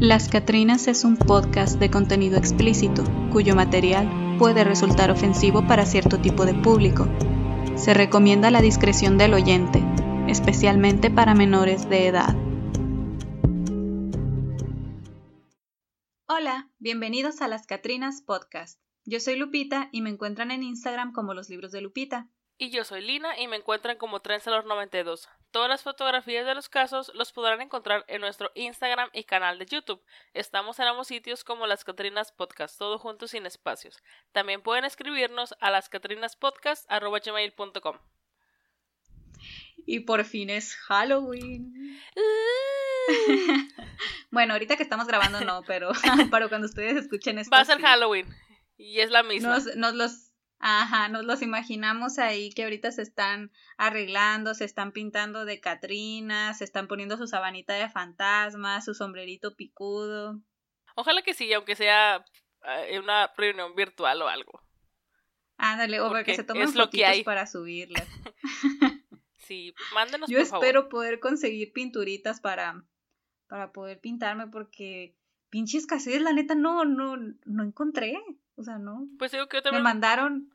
[0.00, 6.18] Las Catrinas es un podcast de contenido explícito, cuyo material puede resultar ofensivo para cierto
[6.18, 7.06] tipo de público.
[7.76, 9.80] Se recomienda la discreción del oyente,
[10.26, 12.34] especialmente para menores de edad.
[16.26, 18.80] Hola, bienvenidos a Las Catrinas Podcast.
[19.04, 22.28] Yo soy Lupita y me encuentran en Instagram como los libros de Lupita.
[22.56, 25.28] Y yo soy Lina y me encuentran como Trenzalor92.
[25.50, 29.66] Todas las fotografías de los casos los podrán encontrar en nuestro Instagram y canal de
[29.66, 30.00] YouTube.
[30.34, 34.00] Estamos en ambos sitios como Las Catrinas Podcast, todo juntos sin espacios.
[34.30, 37.98] También pueden escribirnos a lascatrinaspodcast.com.
[39.86, 41.98] Y por fin es Halloween.
[44.30, 45.90] bueno, ahorita que estamos grabando no, pero
[46.30, 47.50] para cuando ustedes escuchen esto.
[47.54, 48.28] Va a ser Halloween.
[48.76, 49.58] Y es la misma.
[49.76, 50.33] nos los
[50.66, 56.54] Ajá, nos los imaginamos ahí que ahorita se están arreglando, se están pintando de Catrina,
[56.54, 60.40] se están poniendo su sabanita de fantasma, su sombrerito picudo.
[60.94, 62.24] Ojalá que sí, aunque sea
[62.88, 64.62] en eh, una reunión virtual o algo.
[65.58, 68.02] Ándale, o que se tomen fotitos para subirla.
[69.40, 72.82] sí, mándenos Yo espero poder conseguir pinturitas para,
[73.48, 75.14] para poder pintarme porque
[75.50, 78.18] pinches casetes, la neta, no, no, no encontré.
[78.56, 79.08] O sea, no.
[79.18, 80.53] Pues digo que Me mandaron,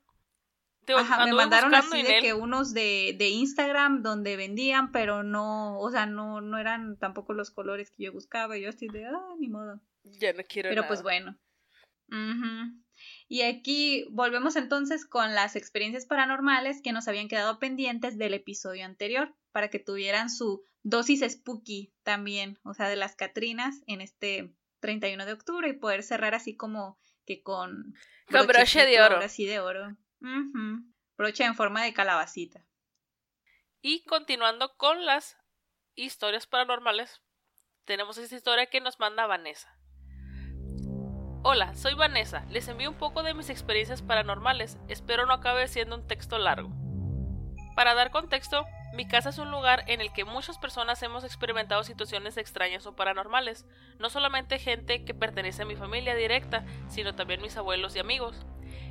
[0.97, 6.05] me mandaron así de que unos de, de, Instagram donde vendían, pero no, o sea,
[6.05, 8.57] no, no eran tampoco los colores que yo buscaba.
[8.57, 9.81] Y yo estoy de, ah, ni modo.
[10.03, 11.37] Ya no quiero Pero pues bueno.
[13.27, 18.85] Y aquí volvemos entonces con las experiencias paranormales que nos habían quedado pendientes del episodio
[18.85, 24.53] anterior, para que tuvieran su dosis spooky también, o sea, de las Catrinas en este
[24.79, 27.93] 31 de octubre y poder cerrar así como que con...
[28.31, 29.17] Con broche de oro.
[29.17, 29.95] Así de oro.
[31.17, 32.65] Broche en forma de calabacita.
[33.81, 35.37] Y continuando con las
[35.95, 37.21] historias paranormales,
[37.85, 39.73] tenemos esta historia que nos manda Vanessa.
[41.41, 42.45] Hola, soy Vanessa.
[42.49, 44.77] Les envío un poco de mis experiencias paranormales.
[44.89, 46.69] Espero no acabe siendo un texto largo.
[47.75, 51.83] Para dar contexto, mi casa es un lugar en el que muchas personas hemos experimentado
[51.83, 53.65] situaciones extrañas o paranormales,
[53.99, 58.45] no solamente gente que pertenece a mi familia directa, sino también mis abuelos y amigos.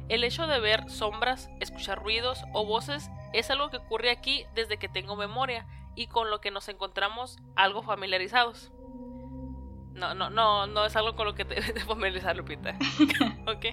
[0.09, 4.79] El hecho de ver sombras, escuchar ruidos o voces es algo que ocurre aquí desde
[4.79, 8.73] que tengo memoria y con lo que nos encontramos algo familiarizados.
[9.95, 12.79] No, no, no, no es algo con lo que te debes familiarizar, Lupita.
[13.47, 13.67] ok.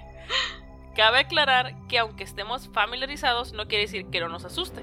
[0.94, 4.82] Cabe aclarar que aunque estemos familiarizados, no quiere decir que no nos asuste.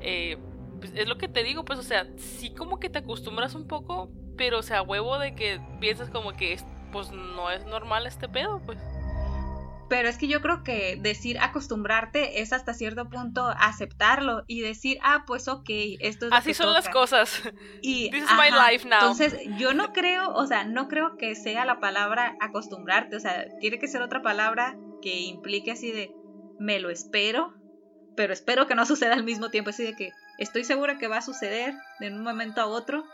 [0.00, 0.38] Eh,
[0.78, 3.66] pues, es lo que te digo, pues, o sea, sí como que te acostumbras un
[3.66, 6.58] poco, pero, o sea, huevo de que piensas como que,
[6.92, 8.78] pues, no es normal este pedo, pues.
[9.92, 14.96] Pero es que yo creo que decir acostumbrarte es hasta cierto punto aceptarlo y decir,
[15.02, 15.68] ah, pues ok,
[16.00, 17.42] esto es Así son las cosas.
[17.82, 19.00] Y, This is my life now.
[19.00, 23.44] Entonces, yo no creo, o sea, no creo que sea la palabra acostumbrarte, o sea,
[23.60, 26.10] tiene que ser otra palabra que implique así de,
[26.58, 27.52] me lo espero,
[28.16, 31.18] pero espero que no suceda al mismo tiempo, así de que estoy segura que va
[31.18, 33.04] a suceder de un momento a otro,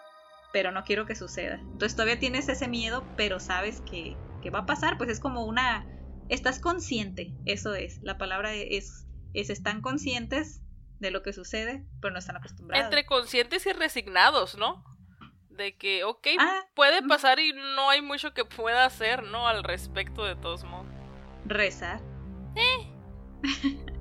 [0.52, 1.56] pero no quiero que suceda.
[1.56, 4.16] Entonces todavía tienes ese miedo, pero sabes que,
[4.54, 5.84] va a pasar, pues es como una...
[6.28, 10.62] Estás consciente, eso es, la palabra es, es están conscientes
[11.00, 12.84] de lo que sucede, pero no están acostumbrados.
[12.84, 14.84] Entre conscientes y resignados, ¿no?
[15.50, 19.48] De que, ok, ah, puede pasar y no hay mucho que pueda hacer, ¿no?
[19.48, 20.86] Al respecto de todos modos.
[21.44, 22.00] Rezar.
[22.54, 22.94] Eh.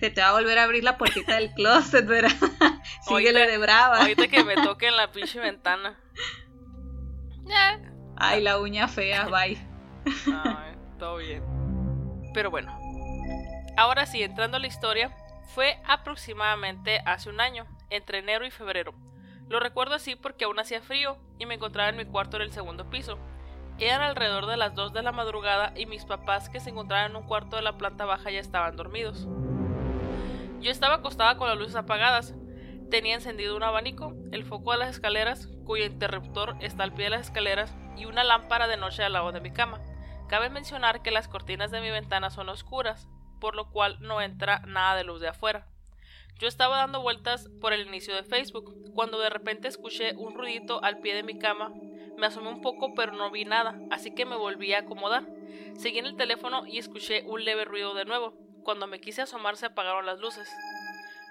[0.00, 2.30] Se te va a volver a abrir la puertita del closet, ¿verdad?
[3.06, 4.00] Síguele de brava.
[4.00, 6.00] Ahorita que me toque en la pinche ventana.
[8.16, 9.69] Ay, la uña fea, bye.
[10.98, 11.42] Todo bien.
[12.34, 12.78] Pero bueno.
[13.76, 15.14] Ahora sí, entrando a la historia,
[15.54, 18.94] fue aproximadamente hace un año, entre enero y febrero.
[19.48, 22.52] Lo recuerdo así porque aún hacía frío y me encontraba en mi cuarto en el
[22.52, 23.18] segundo piso.
[23.78, 27.16] Eran alrededor de las 2 de la madrugada y mis papás que se encontraban en
[27.16, 29.26] un cuarto de la planta baja ya estaban dormidos.
[30.60, 32.34] Yo estaba acostada con las luces apagadas.
[32.90, 37.10] Tenía encendido un abanico, el foco de las escaleras, cuyo interruptor está al pie de
[37.10, 39.80] las escaleras, y una lámpara de noche al lado de mi cama.
[40.30, 43.08] Cabe mencionar que las cortinas de mi ventana son oscuras,
[43.40, 45.66] por lo cual no entra nada de luz de afuera.
[46.38, 50.84] Yo estaba dando vueltas por el inicio de Facebook, cuando de repente escuché un ruidito
[50.84, 51.72] al pie de mi cama.
[52.16, 55.26] Me asomé un poco pero no vi nada, así que me volví a acomodar.
[55.76, 58.32] Seguí en el teléfono y escuché un leve ruido de nuevo.
[58.62, 60.48] Cuando me quise asomar se apagaron las luces.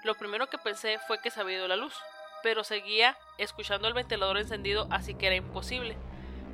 [0.04, 1.94] Lo primero que pensé fue que se había ido la luz,
[2.42, 5.96] pero seguía escuchando el ventilador encendido así que era imposible.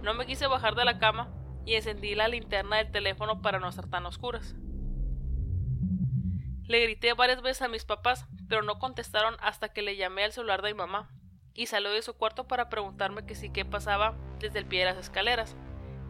[0.02, 1.28] No me quise bajar de la cama
[1.66, 4.54] y encendí la linterna del teléfono para no estar tan oscuras.
[6.66, 10.32] Le grité varias veces a mis papás, pero no contestaron hasta que le llamé al
[10.32, 11.10] celular de mi mamá.
[11.58, 14.84] y salió de su cuarto para preguntarme que sí qué pasaba desde el pie de
[14.84, 15.56] las escaleras.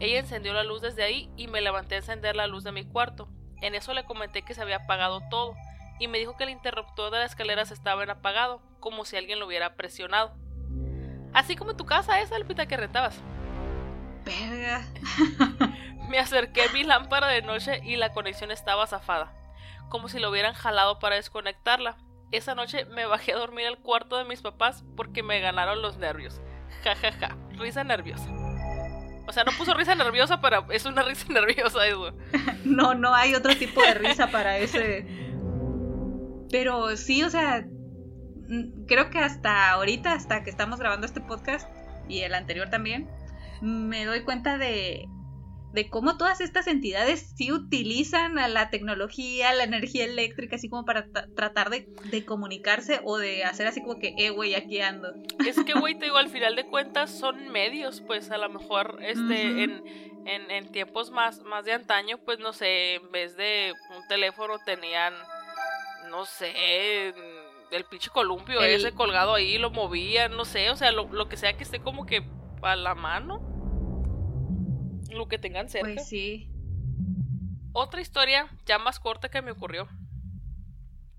[0.01, 2.85] Ella encendió la luz desde ahí y me levanté a encender la luz de mi
[2.85, 3.29] cuarto.
[3.63, 5.55] En eso le comenté que se había apagado todo
[6.01, 9.39] y me dijo que el interruptor de las escaleras estaba en apagado, como si alguien
[9.39, 10.35] lo hubiera presionado.
[11.33, 13.23] Así como en tu casa esa, Lupita, que rentabas.
[14.27, 14.85] Verga.
[16.11, 19.33] me acerqué a mi lámpara de noche y la conexión estaba zafada,
[19.89, 21.97] como si lo hubieran jalado para desconectarla.
[22.33, 25.97] Esa noche me bajé a dormir al cuarto de mis papás porque me ganaron los
[25.97, 26.41] nervios.
[26.83, 27.37] Ja, ja, ja.
[27.53, 28.29] Risa nerviosa.
[29.29, 32.13] O sea, no puso risa nerviosa, pero es una risa nerviosa eso.
[32.65, 35.07] no, no hay otro tipo de risa para ese.
[36.51, 37.65] Pero sí, o sea,
[38.89, 41.69] creo que hasta ahorita, hasta que estamos grabando este podcast
[42.09, 43.09] y el anterior también,
[43.61, 45.09] me doy cuenta de
[45.77, 50.87] de cómo todas estas entidades sí utilizan a la tecnología, la energía eléctrica, así como
[50.87, 51.07] para
[51.37, 55.13] tratar de, comunicarse o de hacer así como que, eh, güey, aquí ando.
[55.47, 59.01] Es que, güey, te digo, al final de cuentas son medios, pues a lo mejor
[59.03, 59.83] este, en,
[60.25, 65.13] en, tiempos más, más de antaño, pues no sé, en vez de un teléfono tenían,
[66.09, 67.13] no sé,
[67.71, 71.37] el pinche columpio ese colgado ahí, lo movían, no sé, o sea, lo, lo que
[71.37, 72.23] sea que esté como que
[72.63, 73.41] a la mano
[75.11, 75.95] lo que tengan cerca.
[75.95, 76.51] Pues sí.
[77.73, 79.89] Otra historia ya más corta que me ocurrió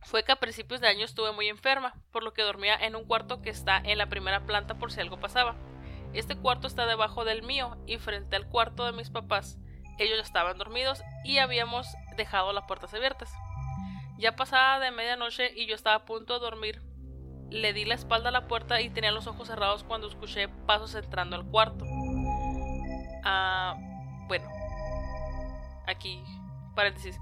[0.01, 3.05] fue que a principios de año estuve muy enferma, por lo que dormía en un
[3.05, 5.55] cuarto que está en la primera planta por si algo pasaba.
[6.13, 9.57] Este cuarto está debajo del mío y frente al cuarto de mis papás.
[9.99, 13.33] Ellos estaban dormidos y habíamos dejado las puertas abiertas.
[14.17, 16.81] Ya pasaba de medianoche y yo estaba a punto de dormir.
[17.49, 20.95] Le di la espalda a la puerta y tenía los ojos cerrados cuando escuché pasos
[20.95, 21.85] entrando al cuarto.
[23.23, 23.75] Ah,
[24.27, 24.47] bueno,
[25.87, 26.23] aquí,
[26.75, 27.19] paréntesis.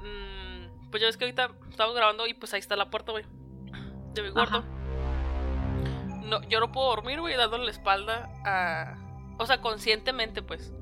[0.00, 3.24] Mm, pues ya ves que ahorita estamos grabando y pues ahí está la puerta, güey.
[4.14, 4.62] De mi cuarto.
[6.24, 8.96] No, yo no puedo dormir, güey, dándole la espalda a.
[9.38, 10.72] O sea, conscientemente, pues.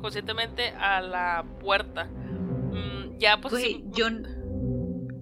[0.00, 2.04] Conscientemente a la puerta.
[2.04, 3.52] Mm, ya, pues.
[3.52, 4.06] Güey, yo.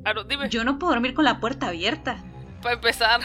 [0.05, 0.49] Ah, no, dime.
[0.49, 2.25] Yo no puedo dormir con la puerta abierta.
[2.63, 3.21] Para empezar.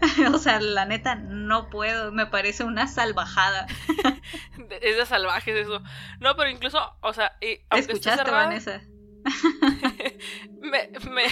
[0.34, 2.12] o sea, la neta, no puedo.
[2.12, 3.66] Me parece una salvajada.
[4.80, 5.82] es de salvajes eso.
[6.20, 7.32] No, pero incluso, o sea,
[7.70, 8.82] aunque ¿Escuchaste, Vanessa?
[10.60, 11.24] me, me,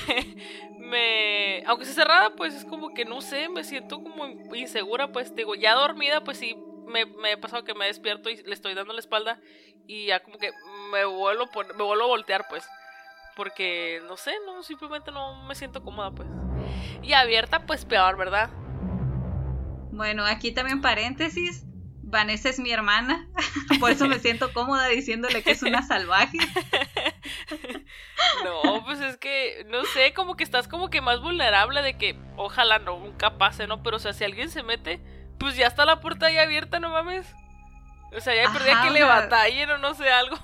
[0.78, 5.34] me, aunque esté cerrada, pues es como que no sé, me siento como insegura, pues
[5.34, 6.56] digo, ya dormida, pues sí,
[6.86, 9.40] me, me he pasado que me despierto y le estoy dando la espalda
[9.86, 10.52] y ya como que
[10.90, 12.66] me vuelvo, me vuelvo a voltear, pues,
[13.36, 16.28] porque no sé, no, simplemente no me siento cómoda, pues.
[17.02, 18.50] Y abierta, pues peor, ¿verdad?
[19.90, 21.64] Bueno, aquí también paréntesis.
[22.12, 23.26] Vanessa es mi hermana,
[23.80, 26.38] por eso me siento cómoda diciéndole que es una salvaje.
[28.44, 32.16] No, pues es que, no sé, como que estás como que más vulnerable de que
[32.36, 33.82] ojalá no, nunca pase, ¿no?
[33.82, 35.00] Pero o sea, si alguien se mete,
[35.38, 37.26] pues ya está la puerta ahí abierta, no mames.
[38.16, 40.36] O sea, ya perdí que le batallen o no sé, algo.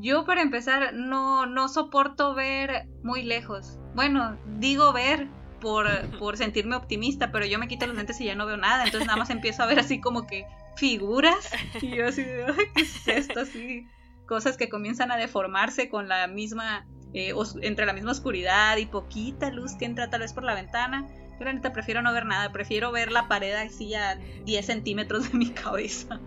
[0.00, 3.78] Yo para empezar no, no soporto ver muy lejos.
[3.94, 5.28] Bueno, digo ver,
[5.62, 9.06] por, sentirme optimista, pero yo me quito los lentes y ya no veo nada, entonces
[9.06, 10.44] nada más empiezo a ver así como que
[10.76, 13.40] figuras y yo así de, ¿qué es esto?
[13.40, 13.86] Así,
[14.26, 17.32] cosas que comienzan a deformarse con la misma, eh,
[17.62, 21.06] entre la misma oscuridad y poquita luz que entra tal vez por la ventana.
[21.38, 25.30] Yo la neta prefiero no ver nada, prefiero ver la pared así a 10 centímetros
[25.30, 26.20] de mi cabeza.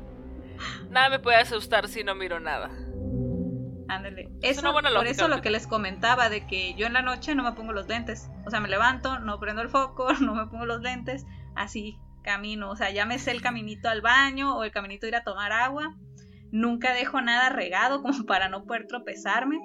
[0.89, 2.71] Nada me puede asustar si no miro nada.
[3.87, 4.29] Ándale.
[4.41, 7.53] Eso, por eso lo que les comentaba de que yo en la noche no me
[7.53, 8.29] pongo los lentes.
[8.45, 11.25] O sea, me levanto, no prendo el foco, no me pongo los lentes,
[11.55, 12.71] así camino.
[12.71, 15.51] O sea, ya me sé el caminito al baño o el caminito ir a tomar
[15.51, 15.95] agua.
[16.51, 19.59] Nunca dejo nada regado como para no poder tropezarme.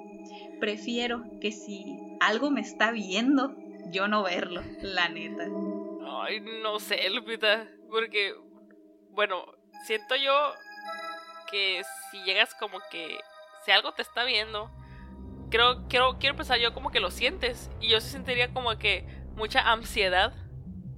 [0.59, 3.55] Prefiero que si algo me está viendo,
[3.91, 5.43] yo no verlo, la neta.
[6.23, 7.67] Ay, no sé, Lupita.
[7.89, 8.33] Porque,
[9.09, 9.43] bueno,
[9.85, 10.53] siento yo
[11.49, 13.17] que si llegas como que
[13.65, 14.71] si algo te está viendo,
[15.49, 17.69] creo, quiero, quiero pensar yo como que lo sientes.
[17.79, 20.33] Y yo sí sentiría como que mucha ansiedad,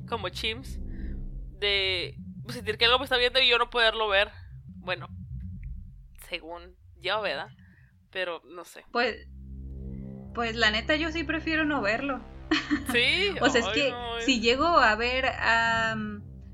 [0.08, 0.80] como chimps,
[1.60, 2.16] de
[2.50, 4.32] sentir que algo me está viendo y yo no poderlo ver.
[4.78, 5.08] Bueno,
[6.30, 7.50] según yo, ¿verdad?
[8.12, 8.86] Pero no sé.
[8.92, 9.28] Pues,
[10.34, 12.22] pues la neta yo sí prefiero no verlo.
[12.92, 13.34] Sí.
[13.42, 15.26] o sea, es que si llego a ver,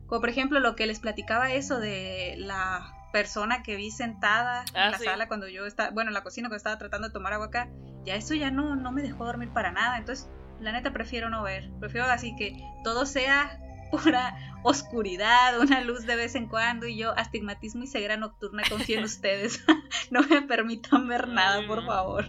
[0.08, 4.82] como por ejemplo lo que les platicaba eso de la persona que vi sentada en
[4.82, 7.34] ah, la sala cuando yo estaba, bueno, en la cocina cuando estaba tratando de tomar
[7.34, 7.70] agua acá,
[8.06, 9.98] ya eso ya no, no me dejó dormir para nada.
[9.98, 11.70] Entonces, la neta prefiero no ver.
[11.80, 13.60] Prefiero así que todo sea
[13.92, 19.00] pura oscuridad, una luz de vez en cuando y yo astigmatismo y ceguera nocturna, confío
[19.00, 19.64] en ustedes.
[20.12, 22.26] no me permitan ver nada, por favor.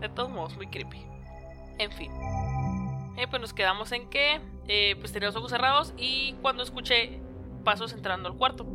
[0.00, 1.06] De todos modos, muy creepy.
[1.78, 2.10] En fin.
[3.16, 7.20] Eh, pues nos quedamos en que eh, pues tenía los ojos cerrados y cuando escuché
[7.62, 8.66] pasos entrando al cuarto.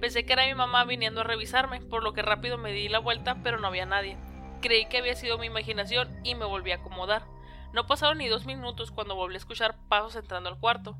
[0.00, 2.98] Pensé que era mi mamá viniendo a revisarme, por lo que rápido me di la
[2.98, 4.16] vuelta, pero no había nadie.
[4.60, 7.24] Creí que había sido mi imaginación y me volví a acomodar.
[7.72, 10.96] No pasaron ni dos minutos cuando volví a escuchar pasos entrando al cuarto.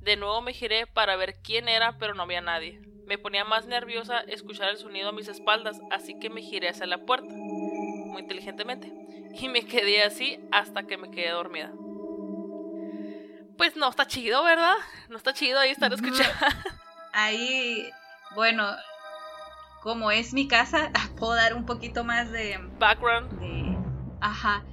[0.00, 2.80] De nuevo me giré para ver quién era, pero no había nadie.
[3.06, 6.86] Me ponía más nerviosa escuchar el sonido a mis espaldas, así que me giré hacia
[6.86, 8.92] la puerta, muy inteligentemente,
[9.34, 11.72] y me quedé así hasta que me quedé dormida.
[13.58, 14.74] Pues no está chido, ¿verdad?
[15.08, 16.32] No está chido ahí estar escuchando.
[17.12, 17.90] Ahí,
[18.34, 18.64] bueno,
[19.82, 22.58] como es mi casa, puedo dar un poquito más de...
[22.78, 23.38] Background.
[23.40, 23.78] De,
[24.20, 24.64] ajá.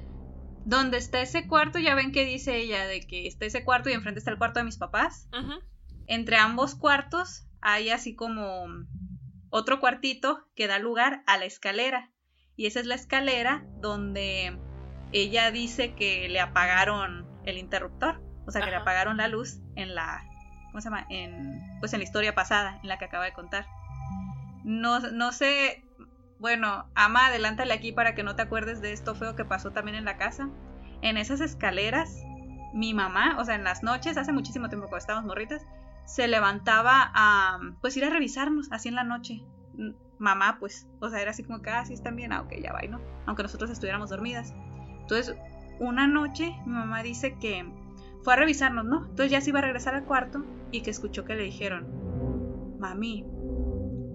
[0.65, 3.93] Donde está ese cuarto, ya ven que dice ella de que está ese cuarto y
[3.93, 5.27] enfrente está el cuarto de mis papás.
[6.07, 8.65] Entre ambos cuartos hay así como
[9.49, 12.11] otro cuartito que da lugar a la escalera.
[12.55, 14.57] Y esa es la escalera donde
[15.11, 18.21] ella dice que le apagaron el interruptor.
[18.45, 20.23] O sea, que le apagaron la luz en la.
[20.71, 21.05] ¿Cómo se llama?
[21.09, 23.67] En, pues en la historia pasada, en la que acaba de contar.
[24.63, 25.83] No, no sé.
[26.39, 29.97] Bueno, ama, adelántale aquí para que no te acuerdes de esto feo que pasó también
[29.97, 30.49] en la casa.
[31.01, 32.15] En esas escaleras,
[32.73, 35.61] mi mamá, o sea, en las noches, hace muchísimo tiempo cuando estábamos morritas,
[36.05, 39.43] se levantaba a pues ir a revisarnos así en la noche.
[40.19, 42.71] Mamá, pues, o sea, era así como que, ah, sí están bien, ah, ok, ya
[42.71, 43.01] va, ¿no?
[43.25, 44.53] Aunque nosotros estuviéramos dormidas.
[45.01, 45.35] Entonces,
[45.79, 47.65] una noche mi mamá dice que
[48.23, 48.99] fue a revisarnos, ¿no?
[49.05, 53.25] Entonces ya se iba a regresar al cuarto y que escuchó que le dijeron, mami.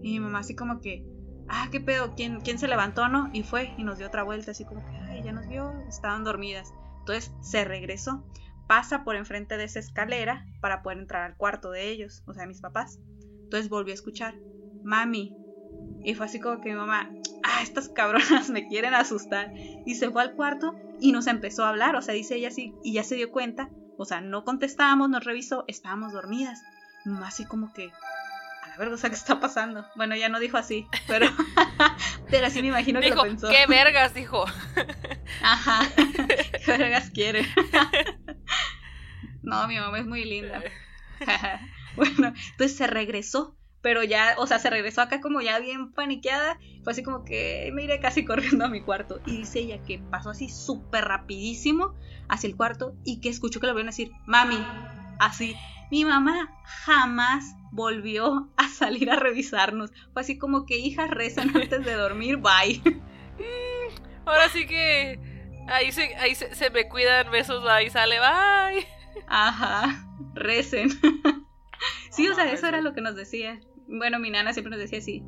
[0.02, 1.04] Y mi mamá así como que,
[1.48, 3.30] ah, qué pedo, ¿quién, quién se levantó, no?
[3.32, 6.25] Y fue y nos dio otra vuelta, así como que, ay, ya nos vio, estaban
[6.25, 6.72] dormidas.
[7.00, 8.25] Entonces se regresó
[8.66, 12.46] pasa por enfrente de esa escalera para poder entrar al cuarto de ellos, o sea,
[12.46, 12.98] mis papás.
[13.44, 14.40] Entonces volvió a escuchar,
[14.82, 15.36] mami.
[16.02, 19.52] Y fue así como que mi mamá, ah, estas cabronas me quieren asustar.
[19.84, 22.75] Y se fue al cuarto y nos empezó a hablar, o sea, dice ella así,
[22.82, 26.62] y ya se dio cuenta, o sea, no contestábamos, nos revisó, estábamos dormidas.
[27.05, 27.93] Mi así como que,
[28.62, 29.87] a la verga, o sea, ¿qué está pasando?
[29.95, 31.26] Bueno, ya no dijo así, pero,
[32.31, 33.49] pero así me imagino que lo pensó.
[33.49, 34.15] ¿Qué vergas?
[34.15, 34.45] Dijo.
[35.43, 35.88] Ajá,
[36.65, 37.47] ¿qué vergas quiere?
[39.43, 40.62] No, mi mamá es muy linda.
[41.95, 46.59] bueno, entonces se regresó, pero ya, o sea, se regresó acá como ya bien paniqueada.
[46.83, 49.21] Fue así como que me iré casi corriendo a mi cuarto.
[49.25, 51.95] Y dice ella que pasó así súper rapidísimo
[52.28, 54.59] hacia el cuarto y que escuchó que le volvieron a decir, mami,
[55.21, 55.55] así.
[55.93, 59.93] Mi mamá jamás volvió a salir a revisarnos.
[60.12, 62.83] Fue así como que hijas rezan antes de dormir, bye.
[64.26, 65.21] Ahora sí que
[65.69, 68.85] ahí se, ahí se, se me cuidan, besos, bye, sale, bye.
[69.28, 70.90] Ajá, recen.
[72.11, 73.61] sí, o sea, eso era lo que nos decía.
[73.88, 75.23] Bueno, mi nana siempre nos decía así.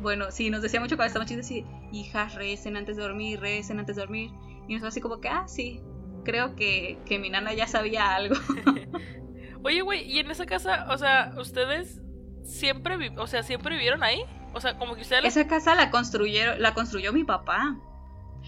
[0.00, 3.78] Bueno, sí, nos decía mucho cuando estábamos chicos, así, hijas, recen antes de dormir, recen
[3.78, 4.30] antes de dormir.
[4.68, 5.80] Y nosotros así como que, ah, sí,
[6.24, 8.34] creo que, que mi nana ya sabía algo.
[9.62, 12.00] Oye, güey, ¿y en esa casa, o sea, ustedes
[12.42, 14.22] siempre, o sea, siempre vivieron ahí?
[14.52, 15.24] O sea, como que ustedes...
[15.24, 17.78] Esa casa la construyeron, la construyó mi papá.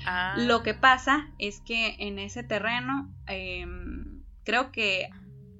[0.04, 0.34] Ah.
[0.36, 3.64] Lo que pasa es que en ese terreno eh,
[4.46, 5.08] Creo que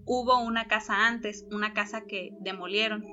[0.05, 3.05] hubo una casa antes, una casa que demolieron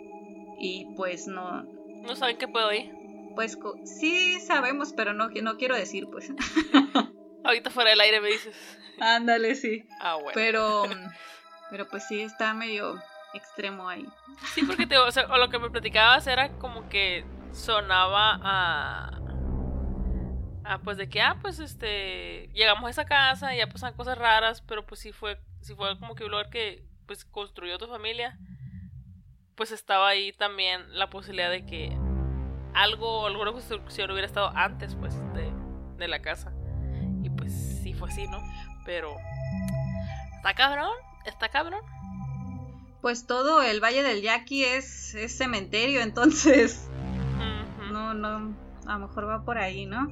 [0.57, 1.63] y pues no...
[1.63, 2.91] ¿No saben qué puedo ir?
[3.36, 6.31] Pues sí sabemos, pero no, no quiero decir pues.
[7.43, 8.55] Ahorita fuera del aire me dices.
[9.00, 9.86] Ándale, sí.
[10.00, 10.31] Ah, bueno.
[10.33, 10.83] Pero,
[11.69, 13.01] pero pues sí está medio
[13.33, 14.05] extremo ahí.
[14.53, 19.24] Sí, porque te, o, sea, lo que me platicabas era como que sonaba a
[20.63, 24.17] ah, pues de que, ah, pues este, llegamos a esa casa y ya pasan cosas
[24.17, 27.88] raras, pero pues sí fue, sí fue como que un lugar que, pues, construyó tu
[27.88, 28.38] familia,
[29.55, 31.98] pues estaba ahí también la posibilidad de que
[32.74, 35.51] algo, alguna construcción hubiera estado antes, pues, de,
[35.98, 36.51] de la casa.
[37.22, 38.41] Y pues sí fue así, ¿no?
[38.86, 39.15] Pero,
[40.36, 40.91] ¿está cabrón?
[41.25, 41.81] ¿Está cabrón?
[43.01, 46.89] Pues todo el Valle del Yaqui es, es cementerio, entonces...
[47.91, 48.55] No, no,
[48.88, 50.07] a lo mejor va por ahí, ¿no?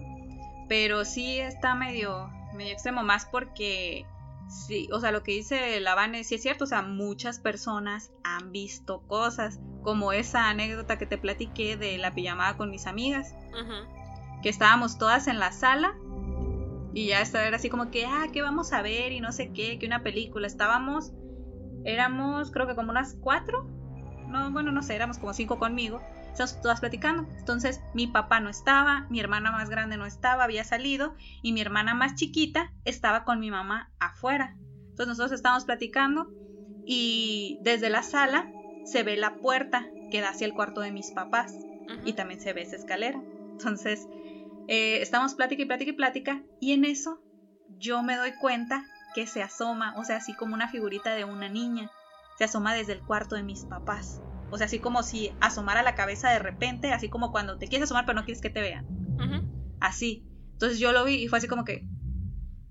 [0.69, 4.05] Pero sí está medio, medio extremo, más porque
[4.51, 8.51] sí, o sea, lo que dice Lavane sí es cierto, o sea, muchas personas han
[8.51, 13.33] visto cosas, como esa anécdota que te platiqué de la pijamada con mis amigas,
[14.43, 15.95] que estábamos todas en la sala
[16.93, 19.13] y ya estaba era así como que, ah, ¿qué vamos a ver?
[19.13, 20.45] Y no sé qué, que una película.
[20.45, 21.13] Estábamos,
[21.85, 23.63] éramos creo que como unas cuatro,
[24.27, 27.27] no, bueno, no sé, éramos como cinco conmigo Estamos todas platicando.
[27.39, 31.61] Entonces mi papá no estaba, mi hermana más grande no estaba, había salido y mi
[31.61, 34.57] hermana más chiquita estaba con mi mamá afuera.
[34.91, 36.31] Entonces nosotros estábamos platicando
[36.85, 38.49] y desde la sala
[38.83, 41.67] se ve la puerta que da hacia el cuarto de mis papás
[42.05, 43.23] y también se ve esa escalera.
[43.57, 44.07] Entonces
[44.67, 47.21] eh, estamos plática y plática y plática y en eso
[47.67, 51.49] yo me doy cuenta que se asoma, o sea, así como una figurita de una
[51.49, 51.91] niña,
[52.37, 54.21] se asoma desde el cuarto de mis papás.
[54.51, 57.85] O sea, así como si asomara la cabeza de repente, así como cuando te quieres
[57.85, 58.85] asomar pero no quieres que te vean.
[59.79, 60.27] Así.
[60.53, 61.87] Entonces yo lo vi y fue así como que,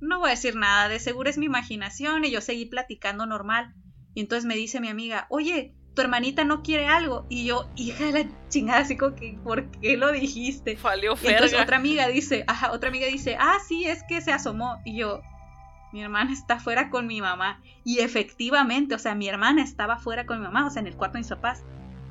[0.00, 3.74] no voy a decir nada, de seguro es mi imaginación y yo seguí platicando normal.
[4.14, 7.26] Y entonces me dice mi amiga, oye, tu hermanita no quiere algo.
[7.28, 10.76] Y yo, hija de la chingada, así como que, ¿por qué lo dijiste?
[10.76, 14.32] Falió y entonces otra amiga dice, ajá, otra amiga dice, ah, sí, es que se
[14.32, 14.80] asomó.
[14.84, 15.20] Y yo,
[15.92, 17.60] mi hermana está fuera con mi mamá.
[17.84, 20.96] Y efectivamente, o sea, mi hermana estaba fuera con mi mamá, o sea, en el
[20.96, 21.64] cuarto de mis papás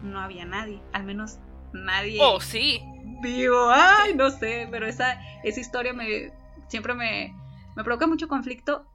[0.03, 1.39] no había nadie, al menos
[1.74, 2.19] nadie.
[2.21, 2.81] Oh, sí.
[3.21, 6.31] Vivo, ay, no sé, pero esa, esa historia me,
[6.67, 7.36] siempre me,
[7.75, 8.86] me provoca mucho conflicto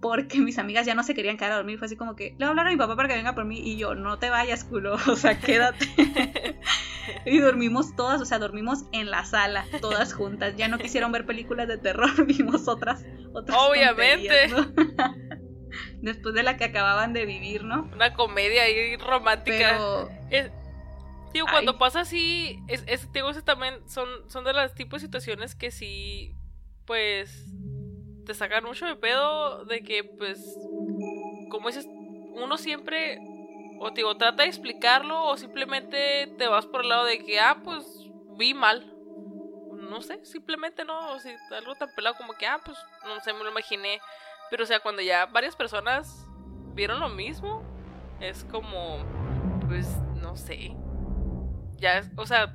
[0.00, 1.78] porque mis amigas ya no se querían quedar a dormir.
[1.78, 3.44] Fue así como que, le voy a hablar a mi papá para que venga por
[3.44, 3.60] mí.
[3.60, 4.96] Y yo, no te vayas, culo.
[5.08, 5.86] O sea, quédate.
[7.26, 10.54] y dormimos todas, o sea, dormimos en la sala, todas juntas.
[10.56, 13.04] Ya no quisieron ver películas de terror, vimos otras.
[13.32, 14.50] otras Obviamente.
[16.00, 17.90] Después de la que acababan de vivir, ¿no?
[17.92, 19.78] Una comedia ahí romántica.
[20.30, 20.50] Pero...
[21.32, 25.54] digo, cuando pasa así, es, es, digo, también son, son de las tipos de situaciones
[25.54, 26.34] que sí,
[26.86, 27.46] pues,
[28.24, 30.40] te sacan mucho de pedo de que, pues,
[31.50, 31.86] como dices,
[32.36, 33.18] uno siempre,
[33.78, 37.40] o te digo, trata de explicarlo, o simplemente te vas por el lado de que,
[37.40, 38.84] ah, pues, vi mal.
[39.70, 43.32] No sé, simplemente no, o sea, algo tan pelado como que, ah, pues, no sé,
[43.32, 44.00] me lo imaginé.
[44.50, 46.26] Pero, o sea, cuando ya varias personas
[46.74, 47.62] vieron lo mismo,
[48.20, 48.98] es como,
[49.68, 50.72] pues, no sé.
[51.78, 52.54] Ya, o sea,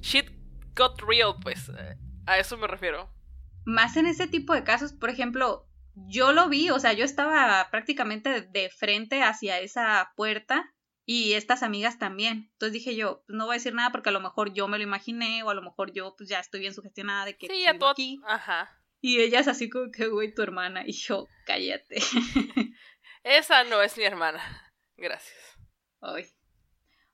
[0.00, 0.30] shit
[0.76, 1.70] got real, pues,
[2.26, 3.08] a eso me refiero
[3.64, 7.68] más en ese tipo de casos, por ejemplo, yo lo vi, o sea, yo estaba
[7.70, 10.72] prácticamente de frente hacia esa puerta
[11.04, 12.50] y estas amigas también.
[12.52, 14.78] Entonces dije yo, pues no voy a decir nada porque a lo mejor yo me
[14.78, 17.62] lo imaginé o a lo mejor yo pues ya estoy bien sugestionada de que sí,
[17.62, 18.20] ya todo aquí.
[18.26, 18.70] Ajá.
[19.00, 20.82] Y ellas así como que, güey, tu hermana.
[20.86, 21.96] Y yo, cállate.
[23.24, 24.40] Esa no es mi hermana.
[24.96, 25.36] Gracias.
[26.00, 26.26] Ay.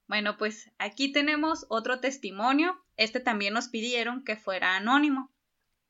[0.09, 2.85] Bueno, pues aquí tenemos otro testimonio.
[2.97, 5.33] Este también nos pidieron que fuera anónimo.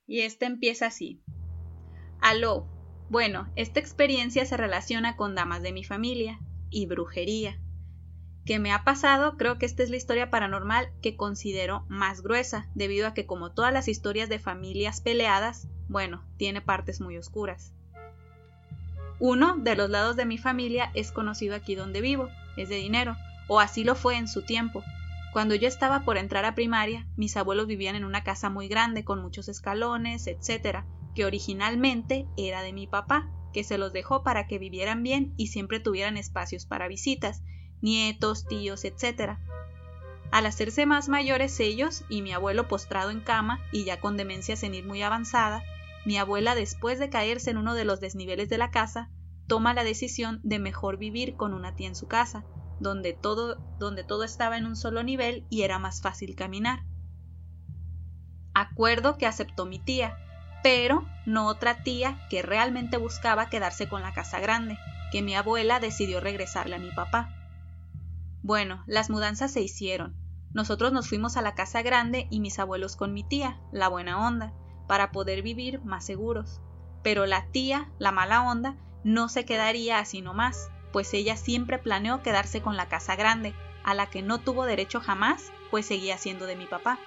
[0.07, 1.23] Y este empieza así.
[2.21, 2.76] Aló.
[3.09, 6.41] Bueno, esta experiencia se relaciona con damas de mi familia
[6.71, 7.59] y brujería.
[8.45, 9.37] ¿Qué me ha pasado?
[9.37, 13.53] Creo que esta es la historia paranormal que considero más gruesa, debido a que como
[13.53, 17.73] todas las historias de familias peleadas, bueno, tiene partes muy oscuras.
[19.19, 23.17] Uno de los lados de mi familia es conocido aquí donde vivo, es de dinero,
[23.49, 24.83] o así lo fue en su tiempo,
[25.37, 29.05] cuando yo estaba por entrar a primaria, mis abuelos vivían en una casa muy grande
[29.05, 34.47] con muchos escalones, etc., que originalmente era de mi papá, que se los dejó para
[34.47, 37.43] que vivieran bien y siempre tuvieran espacios para visitas,
[37.81, 39.39] nietos, tíos, etc.
[40.31, 44.57] Al hacerse más mayores ellos y mi abuelo postrado en cama y ya con demencia
[44.57, 45.65] senil muy avanzada,
[46.05, 49.11] mi abuela después de caerse en uno de los desniveles de la casa,
[49.47, 52.45] toma la decisión de mejor vivir con una tía en su casa,
[52.79, 56.85] donde todo, donde todo estaba en un solo nivel y era más fácil caminar.
[58.53, 60.19] Acuerdo que aceptó mi tía,
[60.67, 64.77] pero no otra tía que realmente buscaba quedarse con la casa grande,
[65.13, 67.33] que mi abuela decidió regresarle a mi papá.
[68.43, 70.17] Bueno, las mudanzas se hicieron.
[70.53, 74.27] Nosotros nos fuimos a la casa grande y mis abuelos con mi tía, la buena
[74.27, 74.55] onda,
[74.89, 76.61] para poder vivir más seguros.
[77.05, 78.75] Pero la tía, la mala onda,
[79.05, 83.95] no se quedaría así nomás, pues ella siempre planeó quedarse con la casa grande, a
[83.95, 86.99] la que no tuvo derecho jamás, pues seguía siendo de mi papá.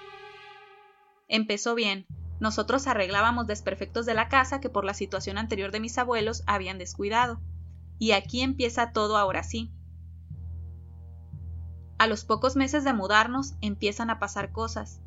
[1.28, 2.06] Empezó bien.
[2.40, 6.78] Nosotros arreglábamos desperfectos de la casa que por la situación anterior de mis abuelos habían
[6.78, 7.38] descuidado.
[7.98, 9.70] Y aquí empieza todo ahora sí.
[11.98, 15.00] A los pocos meses de mudarnos empiezan a pasar cosas.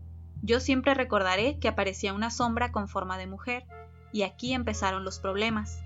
[0.43, 3.65] Yo siempre recordaré que aparecía una sombra con forma de mujer,
[4.11, 5.79] y aquí empezaron los problemas.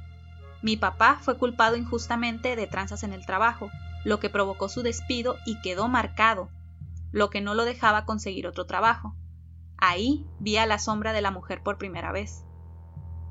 [0.61, 3.69] Mi papá fue culpado injustamente de tranzas en el trabajo,
[4.03, 6.49] lo que provocó su despido y quedó marcado,
[7.13, 9.15] lo que no lo dejaba conseguir otro trabajo.
[9.77, 12.43] Ahí vi a la sombra de la mujer por primera vez.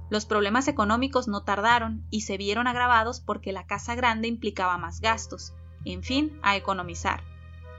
[0.08, 5.00] Los problemas económicos no tardaron y se vieron agravados porque la casa grande implicaba más
[5.00, 5.52] gastos,
[5.84, 7.24] en fin, a economizar.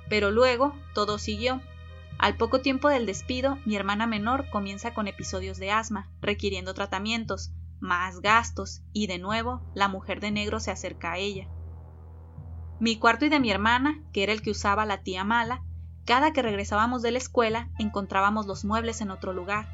[0.09, 1.61] Pero luego todo siguió.
[2.19, 7.51] Al poco tiempo del despido, mi hermana menor comienza con episodios de asma, requiriendo tratamientos,
[7.79, 11.47] más gastos, y de nuevo la mujer de negro se acerca a ella.
[12.79, 15.63] Mi cuarto y de mi hermana, que era el que usaba la tía mala,
[16.07, 19.67] cada que regresábamos de la escuela encontrábamos los muebles en otro lugar,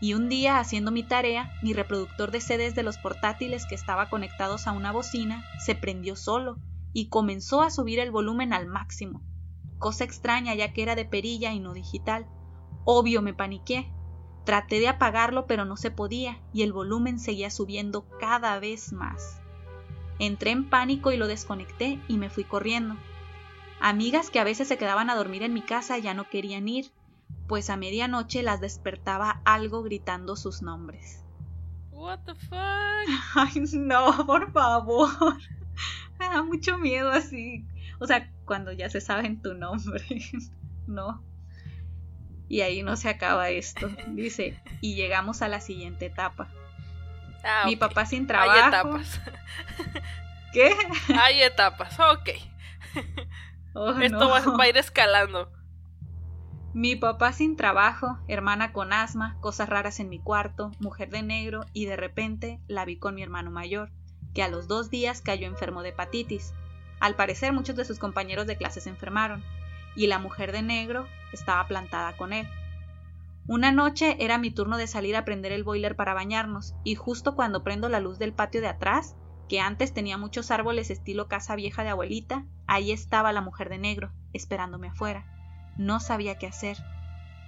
[0.00, 4.08] y un día haciendo mi tarea, mi reproductor de CDs de los portátiles que estaba
[4.08, 6.56] conectados a una bocina se prendió solo
[6.94, 9.20] y comenzó a subir el volumen al máximo.
[9.78, 12.26] Cosa extraña ya que era de perilla y no digital.
[12.84, 13.92] Obvio me paniqué,
[14.44, 19.40] Traté de apagarlo, pero no se podía, y el volumen seguía subiendo cada vez más.
[20.18, 22.96] Entré en pánico y lo desconecté y me fui corriendo.
[23.80, 26.92] Amigas que a veces se quedaban a dormir en mi casa ya no querían ir,
[27.48, 31.24] pues a medianoche las despertaba algo gritando sus nombres.
[31.90, 32.50] What the fuck?
[33.34, 35.08] Ay, no, por favor.
[36.18, 37.66] Me da mucho miedo así.
[37.98, 40.04] O sea, cuando ya se saben tu nombre.
[40.86, 41.24] no.
[42.48, 43.88] Y ahí no se acaba esto.
[44.08, 46.48] Dice, y llegamos a la siguiente etapa.
[47.44, 48.52] Ah, Mi papá sin trabajo.
[48.52, 49.20] Hay etapas.
[50.52, 50.74] ¿Qué?
[51.16, 52.30] Hay etapas, ok.
[53.74, 54.28] Oh, Esto no.
[54.30, 55.50] va, va a ir escalando.
[56.72, 61.66] Mi papá sin trabajo, hermana con asma, cosas raras en mi cuarto, mujer de negro
[61.72, 63.90] y de repente la vi con mi hermano mayor,
[64.34, 66.54] que a los dos días cayó enfermo de hepatitis.
[67.00, 69.42] Al parecer muchos de sus compañeros de clase se enfermaron
[69.96, 72.48] y la mujer de negro estaba plantada con él.
[73.48, 77.34] Una noche era mi turno de salir a prender el boiler para bañarnos y justo
[77.34, 79.16] cuando prendo la luz del patio de atrás,
[79.50, 83.78] que antes tenía muchos árboles estilo casa vieja de abuelita, ahí estaba la mujer de
[83.78, 85.26] negro, esperándome afuera.
[85.76, 86.76] No sabía qué hacer.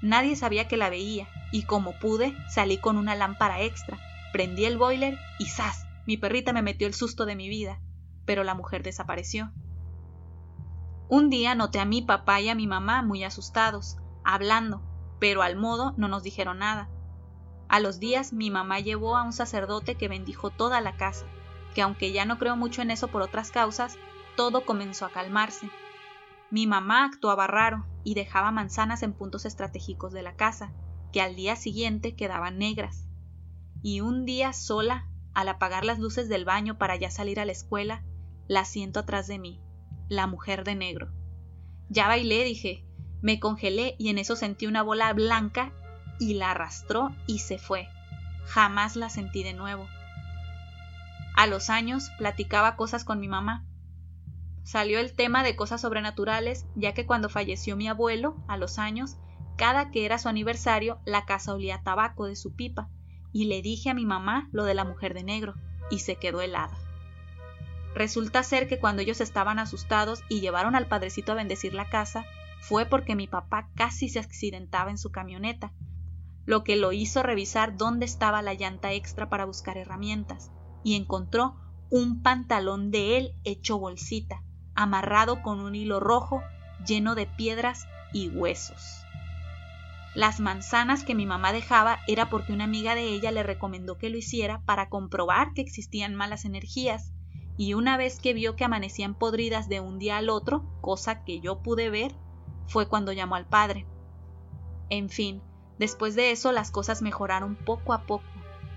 [0.02, 4.00] Nadie sabía que la veía, y como pude, salí con una lámpara extra,
[4.32, 5.86] prendí el boiler y ¡zas!
[6.04, 7.80] Mi perrita me metió el susto de mi vida,
[8.24, 9.52] pero la mujer desapareció.
[11.08, 14.82] Un día noté a mi papá y a mi mamá muy asustados, hablando,
[15.20, 16.90] pero al modo no nos dijeron nada.
[17.68, 21.26] A los días mi mamá llevó a un sacerdote que bendijo toda la casa,
[21.74, 23.98] que aunque ya no creo mucho en eso por otras causas,
[24.36, 25.68] todo comenzó a calmarse.
[26.50, 30.72] Mi mamá actuaba raro y dejaba manzanas en puntos estratégicos de la casa,
[31.12, 33.06] que al día siguiente quedaban negras.
[33.82, 37.52] Y un día sola, al apagar las luces del baño para ya salir a la
[37.52, 38.02] escuela,
[38.48, 39.60] la siento atrás de mí,
[40.08, 41.12] la mujer de negro.
[41.88, 42.84] Ya bailé, dije,
[43.22, 45.72] me congelé y en eso sentí una bola blanca
[46.18, 47.88] y la arrastró y se fue.
[48.46, 49.86] Jamás la sentí de nuevo.
[51.34, 53.64] A los años platicaba cosas con mi mamá.
[54.64, 59.16] Salió el tema de cosas sobrenaturales, ya que cuando falleció mi abuelo, a los años,
[59.56, 62.88] cada que era su aniversario, la casa olía tabaco de su pipa,
[63.32, 65.54] y le dije a mi mamá lo de la mujer de negro,
[65.90, 66.76] y se quedó helada.
[67.94, 72.24] Resulta ser que cuando ellos estaban asustados y llevaron al padrecito a bendecir la casa,
[72.60, 75.72] fue porque mi papá casi se accidentaba en su camioneta,
[76.46, 80.50] lo que lo hizo revisar dónde estaba la llanta extra para buscar herramientas,
[80.84, 81.56] y encontró
[81.90, 84.42] un pantalón de él hecho bolsita,
[84.74, 86.42] amarrado con un hilo rojo
[86.86, 89.02] lleno de piedras y huesos.
[90.14, 94.10] Las manzanas que mi mamá dejaba era porque una amiga de ella le recomendó que
[94.10, 97.12] lo hiciera para comprobar que existían malas energías,
[97.56, 101.40] y una vez que vio que amanecían podridas de un día al otro, cosa que
[101.40, 102.14] yo pude ver,
[102.66, 103.86] fue cuando llamó al padre.
[104.90, 105.42] En fin,
[105.78, 108.24] después de eso las cosas mejoraron poco a poco,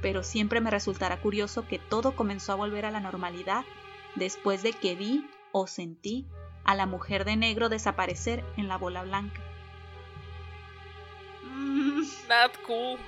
[0.06, 3.66] pero siempre me resultará curioso que todo comenzó a volver a la normalidad
[4.14, 6.28] después de que vi o sentí
[6.64, 9.42] a la mujer de negro desaparecer en la bola blanca.
[11.42, 13.00] Mm, Not cool.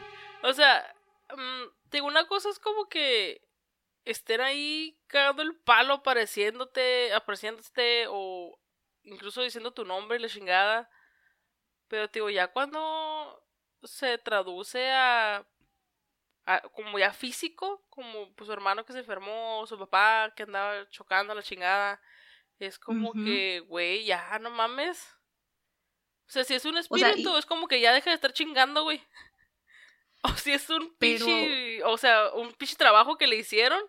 [0.42, 0.92] O sea,
[1.38, 3.48] mm, digo, una cosa es como que
[4.04, 8.58] estén ahí cagando el palo apareciéndote, apareciéndote o
[9.04, 10.90] incluso diciendo tu nombre y la chingada.
[11.90, 13.40] Pero digo, ya cuando
[13.84, 15.46] se traduce a,
[16.48, 20.90] a como ya físico, como pues su hermano que se enfermó, su papá que andaba
[20.90, 22.02] chocando a la chingada,
[22.58, 24.98] es como que, güey, ya no mames.
[26.28, 28.34] O sea, si es un sea, espíritu, y- es como que ya deja de estar
[28.34, 29.02] chingando, güey.
[30.24, 33.82] O si es un Pero- pinche, o sea, un pinche trabajo que le hicieron,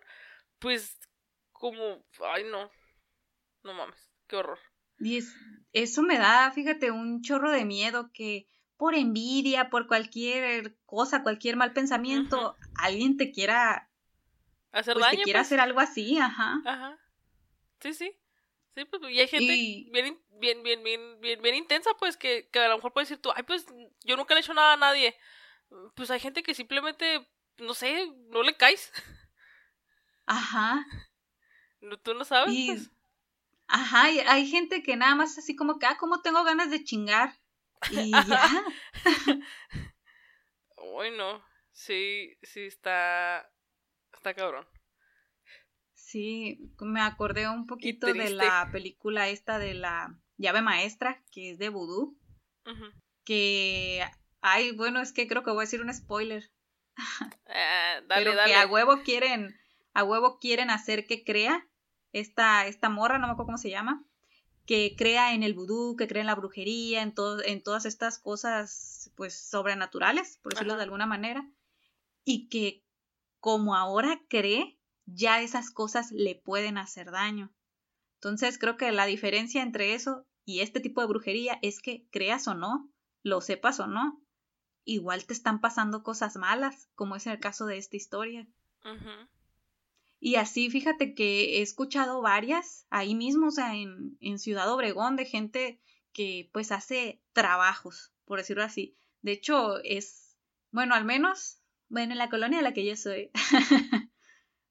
[0.59, 0.97] pues
[1.51, 2.69] como, ay no,
[3.63, 4.59] no mames, qué horror.
[4.99, 5.33] Y es-
[5.73, 8.47] eso me da, fíjate, un chorro de miedo que
[8.79, 13.89] por envidia, por cualquier cosa, cualquier mal pensamiento, alguien te quiera,
[14.71, 15.47] Hacer pues te daño, quiera pues.
[15.47, 16.61] hacer algo así, ajá.
[16.65, 16.97] Ajá.
[17.81, 18.17] Sí, sí.
[18.75, 22.47] Sí, pues y hay gente Y- bien, bien, bien, bien, bien, bien intensa, pues, que,
[22.53, 23.65] que a lo mejor puede decir tú, ay, pues,
[24.05, 25.13] yo nunca le he hecho nada a nadie.
[25.95, 28.93] Pues hay gente que simplemente, no sé, no le caes.
[30.25, 30.85] Ajá.
[31.81, 32.91] No, tú no sabes, Y, pues.
[33.67, 36.81] ajá, y hay gente que nada más así como que, ah, como tengo ganas de
[36.85, 37.33] chingar.
[37.91, 38.63] Y ya.
[40.77, 41.43] Uy, no.
[41.71, 43.49] Sí, sí, está,
[44.13, 44.67] está cabrón.
[45.93, 51.59] Sí, me acordé un poquito de la película esta de la llave maestra, que es
[51.59, 52.17] de vudú,
[53.23, 54.03] que,
[54.41, 56.51] ay, bueno, es que creo que voy a decir un spoiler,
[57.47, 58.51] Ah, dale, pero dale.
[58.51, 59.59] que a huevo quieren,
[59.93, 61.67] a huevo quieren hacer que crea
[62.11, 64.03] esta, esta morra, no me acuerdo cómo se llama,
[64.69, 69.11] que crea en el vudú, que crea en la brujería, en, en todas estas cosas
[69.15, 71.51] pues sobrenaturales, por decirlo de alguna manera,
[72.23, 72.85] y que
[73.39, 77.51] como ahora cree, ya esas cosas le pueden hacer daño.
[78.17, 82.47] Entonces creo que la diferencia entre eso y este tipo de brujería es que creas
[82.47, 82.91] o no,
[83.23, 84.21] lo sepas o no,
[84.83, 88.47] igual te están pasando cosas malas, como es el caso de esta historia.
[90.19, 95.15] Y así, fíjate que he escuchado varias ahí mismo, o sea, en, en Ciudad Obregón,
[95.15, 95.79] de gente
[96.11, 98.97] que pues hace trabajos, por decirlo así.
[99.21, 100.37] De hecho, es,
[100.71, 103.31] bueno, al menos, bueno, en la colonia en la que yo soy,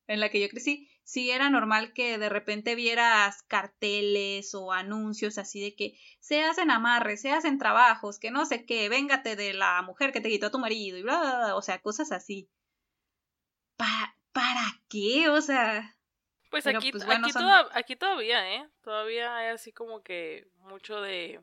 [0.06, 5.38] en la que yo crecí, sí era normal que de repente vieras carteles o anuncios
[5.38, 9.54] así de que se hacen amarres, se hacen trabajos, que no sé qué, véngate de
[9.54, 12.12] la mujer que te quitó a tu marido y bla, bla, bla o sea, cosas
[12.12, 12.50] así.
[13.76, 15.29] ¿Para, ¿para qué?
[15.29, 15.96] O sea...
[16.51, 17.05] Pues aquí, pues,
[17.74, 18.70] aquí, todavía, ¿eh?
[18.83, 21.42] Todavía hay así como que mucho de...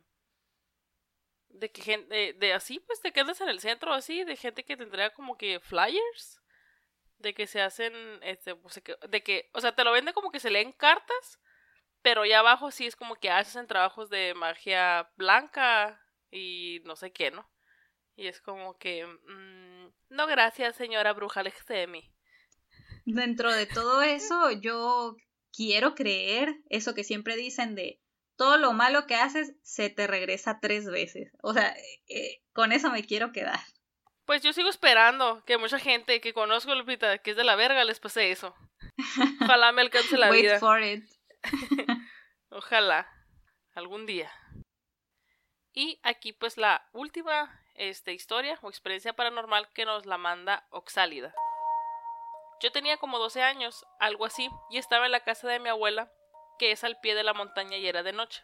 [1.49, 4.75] De que gente, de, así, pues te quedas en el centro así, de gente que
[4.75, 6.41] tendría como que flyers
[7.19, 10.39] de que se hacen, este, pues, de que, o sea, te lo vende como que
[10.39, 11.39] se leen cartas,
[12.01, 17.13] pero ya abajo sí es como que hacen trabajos de magia blanca y no sé
[17.13, 17.49] qué, ¿no?
[18.15, 22.14] Y es como que, mm, no gracias, señora bruja, de mí.
[23.05, 25.15] Dentro de todo eso, yo
[25.53, 28.01] quiero creer eso que siempre dicen de
[28.35, 31.31] todo lo malo que haces se te regresa tres veces.
[31.41, 31.75] O sea,
[32.07, 33.59] eh, con eso me quiero quedar.
[34.25, 37.85] Pues yo sigo esperando que mucha gente que conozco, Lupita, que es de la verga,
[37.85, 38.55] les pase eso.
[39.41, 40.59] Ojalá me alcance la vida.
[40.59, 41.03] For it.
[42.49, 43.07] Ojalá.
[43.73, 44.31] Algún día.
[45.73, 51.35] Y aquí pues la última este, historia o experiencia paranormal que nos la manda Oxálida.
[52.61, 56.11] Yo tenía como 12 años, algo así, y estaba en la casa de mi abuela,
[56.57, 58.43] que es al pie de la montaña y era de noche.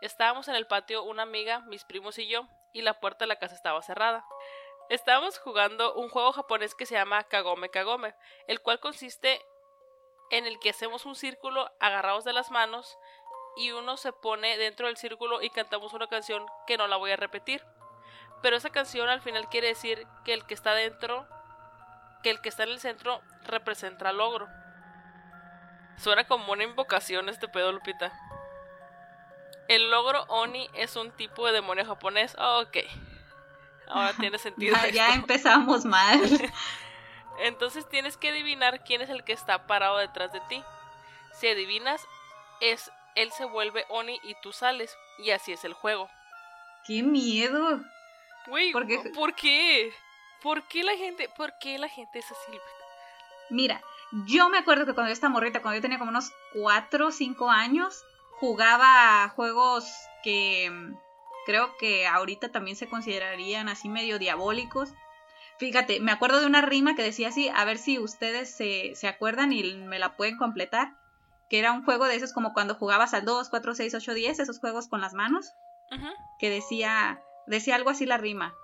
[0.00, 3.36] Estábamos en el patio una amiga, mis primos y yo, y la puerta de la
[3.36, 4.24] casa estaba cerrada.
[4.88, 8.14] Estábamos jugando un juego japonés que se llama Kagome Kagome,
[8.46, 9.40] el cual consiste
[10.30, 12.98] en el que hacemos un círculo agarrados de las manos
[13.56, 17.10] y uno se pone dentro del círculo y cantamos una canción que no la voy
[17.12, 17.62] a repetir.
[18.42, 21.28] Pero esa canción al final quiere decir que el que está dentro,
[22.22, 24.48] que el que está en el centro representa el logro.
[25.96, 28.12] Suena como una invocación este pedo, Lupita.
[29.68, 32.34] El logro Oni es un tipo de demonio japonés.
[32.38, 32.78] ok.
[33.88, 34.76] Ahora tiene sentido.
[34.92, 36.20] ya, empezamos mal.
[37.38, 40.62] Entonces tienes que adivinar quién es el que está parado detrás de ti.
[41.34, 42.00] Si adivinas,
[42.60, 44.96] es él se vuelve Oni y tú sales.
[45.18, 46.08] Y así es el juego.
[46.86, 47.80] ¡Qué miedo!
[48.46, 48.98] Güey, ¿por qué?
[49.14, 49.92] ¿Por qué
[50.82, 52.58] la gente, por qué la gente es así?
[53.50, 53.82] Mira,
[54.26, 57.10] yo me acuerdo que cuando yo estaba morrita, cuando yo tenía como unos 4 o
[57.10, 58.02] 5 años,
[58.38, 59.84] jugaba juegos
[60.22, 60.70] que
[61.46, 64.90] creo que ahorita también se considerarían así medio diabólicos.
[65.58, 69.08] Fíjate, me acuerdo de una rima que decía así, a ver si ustedes se, se
[69.08, 70.92] acuerdan y me la pueden completar,
[71.48, 74.38] que era un juego de esos como cuando jugabas al 2, 4, 6, 8, 10,
[74.40, 75.52] esos juegos con las manos,
[76.38, 78.54] que decía, decía algo así la rima.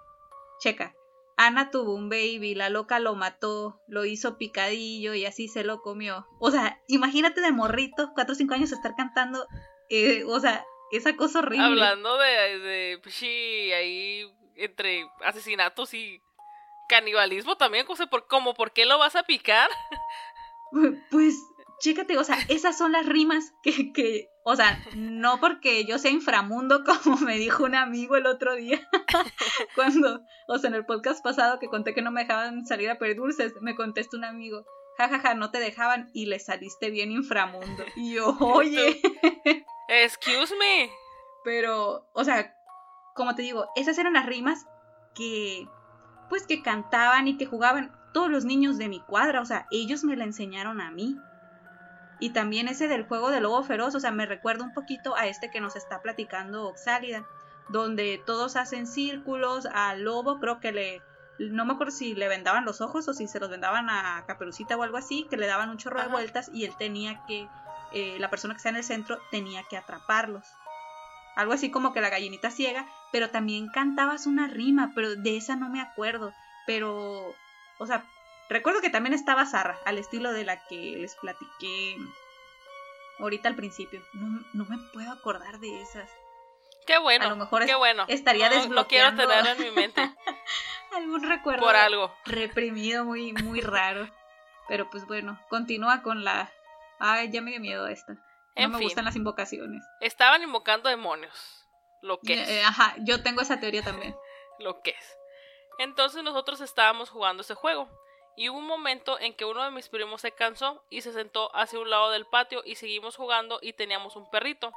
[0.61, 0.95] Checa,
[1.38, 5.81] Ana tuvo un baby, la loca lo mató, lo hizo picadillo y así se lo
[5.83, 6.27] comió.
[6.40, 9.46] O sea, imagínate de morrito, 4 o 5 años estar cantando,
[9.88, 11.64] eh, o sea, esa cosa horrible.
[11.64, 13.27] Hablando de, de pues sí,
[13.72, 16.20] ahí entre asesinatos y
[16.88, 19.70] canibalismo también, por, como por qué lo vas a picar.
[21.11, 21.35] Pues,
[21.81, 26.11] chécate, o sea, esas son las rimas que, que, o sea, no porque yo sea
[26.11, 28.81] inframundo, como me dijo un amigo el otro día,
[29.75, 32.99] cuando, o sea, en el podcast pasado que conté que no me dejaban salir a
[32.99, 34.64] pedir dulces, me contestó un amigo,
[34.99, 37.85] jajaja, ja, ja, no te dejaban y le saliste bien inframundo.
[37.97, 39.01] Y yo, oye.
[39.88, 40.91] Excuse me.
[41.45, 42.55] Pero, o sea,
[43.14, 44.67] como te digo, esas eran las rimas
[45.14, 45.69] que,
[46.29, 49.41] pues, que cantaban y que jugaban todos los niños de mi cuadra.
[49.41, 51.17] O sea, ellos me la enseñaron a mí.
[52.20, 55.26] Y también ese del juego del lobo feroz, o sea, me recuerda un poquito a
[55.26, 57.24] este que nos está platicando Oxálida,
[57.68, 61.02] donde todos hacen círculos al lobo, creo que le,
[61.38, 64.76] no me acuerdo si le vendaban los ojos o si se los vendaban a Caperucita
[64.76, 67.48] o algo así, que le daban un chorro de vueltas y él tenía que
[67.92, 70.46] eh, la persona que está en el centro tenía que atraparlos.
[71.37, 75.54] Algo así como que la gallinita ciega, pero también cantabas una rima, pero de esa
[75.54, 76.33] no me acuerdo.
[76.66, 77.33] Pero,
[77.78, 78.04] o sea,
[78.49, 81.97] recuerdo que también estaba Zarra, al estilo de la que les platiqué
[83.19, 84.03] ahorita al principio.
[84.13, 86.11] No, me puedo acordar de esas.
[86.87, 87.27] Qué bueno.
[87.27, 88.05] A lo mejor qué bueno.
[88.09, 89.27] estaría desbloqueando.
[89.27, 90.15] quiero tener en mi mente.
[90.97, 91.65] algún recuerdo.
[91.65, 92.15] Por algo.
[92.25, 94.09] Reprimido muy, muy raro.
[94.69, 96.51] Pero pues bueno, continúa con la
[96.99, 98.15] Ay, ya me dio miedo esta.
[98.57, 99.83] no me gustan las invocaciones.
[100.01, 101.67] Estaban invocando demonios.
[102.03, 102.49] Lo que es.
[102.49, 104.17] Eh, ajá, yo tengo esa teoría también.
[104.59, 105.19] lo que es.
[105.79, 107.89] Entonces nosotros estábamos jugando ese juego.
[108.38, 111.51] Y hubo un momento en que uno de mis primos se cansó y se sentó
[111.57, 114.72] hacia un lado del patio y seguimos jugando y teníamos un perrito,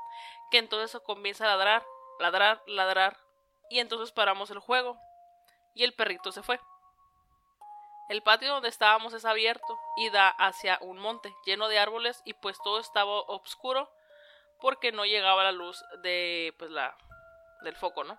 [0.49, 1.85] que entonces comienza a ladrar,
[2.17, 3.19] ladrar, ladrar.
[3.69, 4.97] Y entonces paramos el juego.
[5.75, 6.59] Y el perrito se fue.
[8.09, 12.33] El patio donde estábamos es abierto y da hacia un monte lleno de árboles y
[12.33, 13.91] pues todo estaba oscuro
[14.59, 16.97] porque no llegaba la luz de pues la
[17.61, 18.17] del foco, ¿no?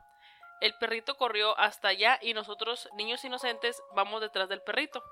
[0.61, 5.03] El perrito corrió hasta allá y nosotros, niños inocentes, vamos detrás del perrito.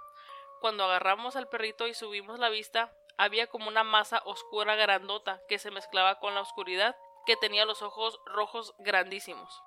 [0.60, 5.58] Cuando agarramos al perrito y subimos la vista, había como una masa oscura grandota que
[5.58, 9.62] se mezclaba con la oscuridad, que tenía los ojos rojos grandísimos.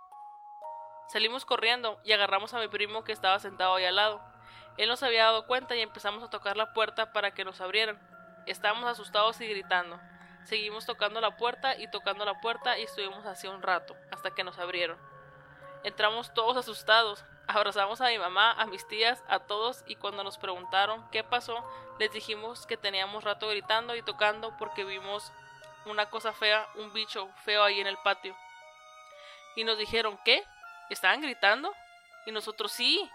[1.08, 4.22] Salimos corriendo y agarramos a mi primo que estaba sentado ahí al lado.
[4.78, 8.00] Él nos había dado cuenta y empezamos a tocar la puerta para que nos abrieran.
[8.46, 10.00] Estábamos asustados y gritando.
[10.44, 14.44] Seguimos tocando la puerta y tocando la puerta y estuvimos así un rato, hasta que
[14.44, 15.00] nos abrieron.
[15.84, 17.26] Entramos todos asustados,
[17.56, 21.64] abrazamos a mi mamá, a mis tías, a todos y cuando nos preguntaron qué pasó,
[22.00, 25.32] les dijimos que teníamos rato gritando y tocando porque vimos
[25.86, 28.36] una cosa fea, un bicho feo ahí en el patio.
[29.56, 30.44] Y nos dijeron, ¿qué?
[30.90, 31.74] ¿Estaban gritando?
[32.26, 33.10] Y nosotros sí.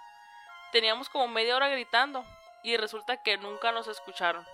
[0.73, 2.25] Teníamos como media hora gritando
[2.63, 4.47] y resulta que nunca nos escucharon.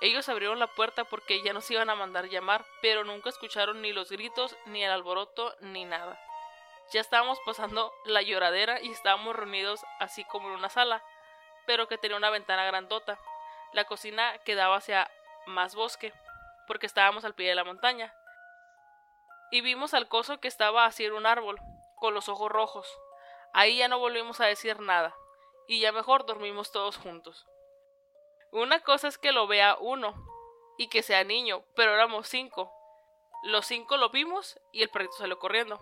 [0.00, 3.92] Ellos abrieron la puerta porque ya nos iban a mandar llamar, pero nunca escucharon ni
[3.92, 6.20] los gritos, ni el alboroto, ni nada.
[6.92, 11.02] Ya estábamos pasando la lloradera y estábamos reunidos así como en una sala,
[11.66, 13.18] pero que tenía una ventana grandota.
[13.72, 15.10] La cocina quedaba hacia
[15.46, 16.14] más bosque,
[16.66, 18.14] porque estábamos al pie de la montaña.
[19.50, 21.60] Y vimos al coso que estaba así en un árbol,
[21.96, 22.98] con los ojos rojos.
[23.52, 25.14] Ahí ya no volvimos a decir nada,
[25.66, 27.46] y ya mejor dormimos todos juntos.
[28.50, 30.14] Una cosa es que lo vea uno
[30.78, 32.72] y que sea niño, pero éramos cinco.
[33.42, 35.78] Los cinco lo vimos y el perrito salió corriendo.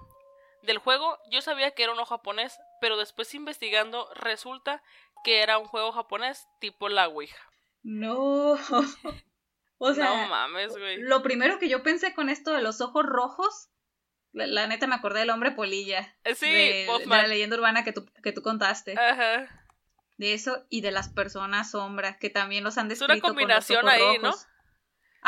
[0.66, 4.82] Del juego yo sabía que era uno japonés, pero después investigando resulta
[5.24, 7.40] que era un juego japonés tipo la Ouija.
[7.82, 8.58] No.
[9.78, 10.96] O sea, no mames, güey.
[10.96, 13.68] Lo primero que yo pensé con esto de los ojos rojos,
[14.32, 16.16] la, neta me acordé del hombre polilla.
[16.24, 18.98] Eh, Sí, de, de la leyenda urbana que tú, que tú contaste.
[18.98, 19.68] Ajá.
[20.16, 23.82] De eso y de las personas sombra, que también los han Es descrito una combinación
[23.82, 24.34] con los ojos ahí, ¿no?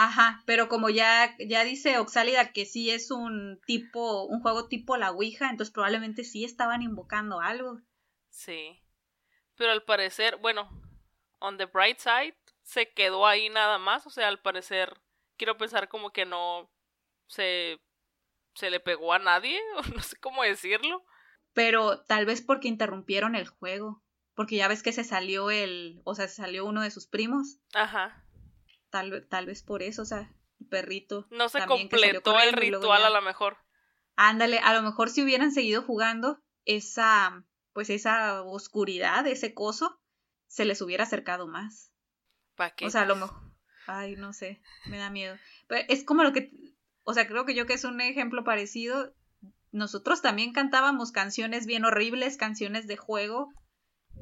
[0.00, 4.96] Ajá, pero como ya, ya dice Oxálida que sí es un tipo, un juego tipo
[4.96, 7.80] la Ouija, entonces probablemente sí estaban invocando algo.
[8.30, 8.80] Sí.
[9.56, 10.70] Pero al parecer, bueno,
[11.40, 14.06] on the bright side, se quedó ahí nada más.
[14.06, 14.96] O sea, al parecer,
[15.36, 16.70] quiero pensar como que no
[17.26, 17.80] se,
[18.54, 21.04] se le pegó a nadie, o no sé cómo decirlo.
[21.54, 24.04] Pero tal vez porque interrumpieron el juego.
[24.36, 27.58] Porque ya ves que se salió el, o sea, se salió uno de sus primos.
[27.74, 28.24] Ajá.
[28.90, 31.26] Tal, tal vez por eso, o sea, el perrito.
[31.30, 33.58] No se completó el ritual ya- a lo mejor.
[34.16, 40.00] Ándale, a lo mejor si hubieran seguido jugando, esa, pues esa oscuridad, ese coso,
[40.46, 41.92] se les hubiera acercado más.
[42.56, 42.86] ¿Para qué?
[42.86, 43.52] O sea, a lo mejor,
[43.86, 45.36] ay, no sé, me da miedo.
[45.68, 46.50] Pero es como lo que,
[47.04, 49.14] o sea, creo que yo que es un ejemplo parecido.
[49.70, 53.52] Nosotros también cantábamos canciones bien horribles, canciones de juego,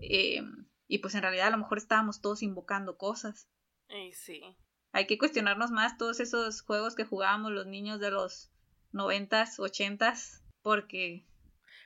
[0.02, 0.42] eh,
[0.88, 3.48] y pues en realidad a lo mejor estábamos todos invocando cosas.
[3.88, 4.42] Y sí.
[4.92, 8.50] Hay que cuestionarnos más todos esos juegos que jugábamos los niños de los
[8.92, 11.24] noventas, ochentas, porque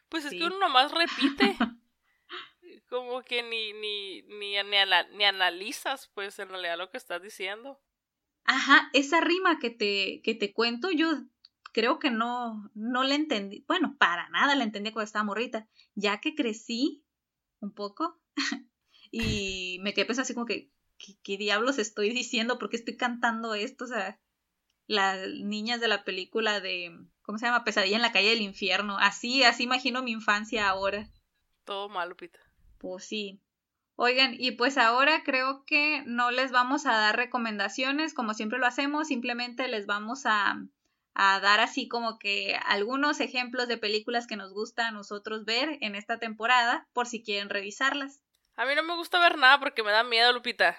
[0.08, 0.38] Pues es Sí.
[0.38, 1.56] que uno nomás repite.
[2.88, 7.22] Como que ni, ni, ni, ni, ala- ni analizas, pues, en realidad lo que estás
[7.22, 7.80] diciendo.
[8.44, 11.08] Ajá, esa rima que te, que te cuento, yo
[11.72, 13.64] creo que no, no la entendí.
[13.68, 15.68] Bueno, para nada la entendí cuando estaba morrita.
[15.94, 17.04] Ya que crecí
[17.60, 18.18] un poco
[19.12, 22.58] y me quedé pensando así como que, ¿qué, qué diablos estoy diciendo?
[22.58, 23.84] ¿Por qué estoy cantando esto?
[23.84, 24.20] O sea,
[24.86, 27.64] las niñas de la película de, ¿cómo se llama?
[27.64, 28.98] Pesadilla en la calle del infierno.
[28.98, 31.08] Así, así imagino mi infancia ahora.
[31.64, 32.40] Todo mal, Lupita.
[32.78, 33.40] Pues sí.
[33.96, 38.66] Oigan, y pues ahora creo que no les vamos a dar recomendaciones como siempre lo
[38.66, 40.56] hacemos, simplemente les vamos a,
[41.14, 45.76] a dar así como que algunos ejemplos de películas que nos gusta a nosotros ver
[45.82, 48.22] en esta temporada, por si quieren revisarlas.
[48.56, 50.78] A mí no me gusta ver nada porque me da miedo, Lupita.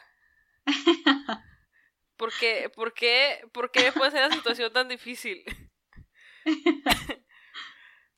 [2.17, 2.69] ¿Por qué?
[2.69, 3.43] ¿Por qué?
[3.51, 5.43] ¿Por qué puede ser la situación tan difícil?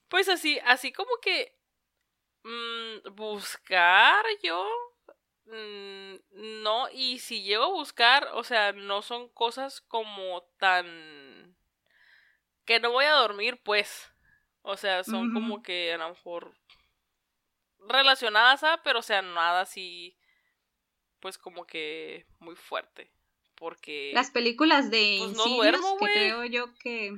[0.09, 1.57] pues así, así como que
[2.43, 4.69] mm, buscar yo
[5.45, 6.15] mm,
[6.61, 11.55] no y si llego a buscar, o sea, no son cosas como tan
[12.65, 14.09] que no voy a dormir, pues.
[14.61, 16.53] O sea, son como que a lo mejor
[17.79, 20.17] relacionadas a, pero o sea, nada así,
[21.23, 23.09] pues como que muy fuerte.
[23.55, 24.11] porque...
[24.13, 27.13] Las películas de Pues no duermo, que creo yo que,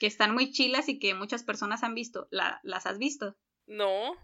[0.00, 2.26] que están muy chilas y que muchas personas han visto.
[2.32, 3.36] La- ¿Las has visto?
[3.66, 4.16] No.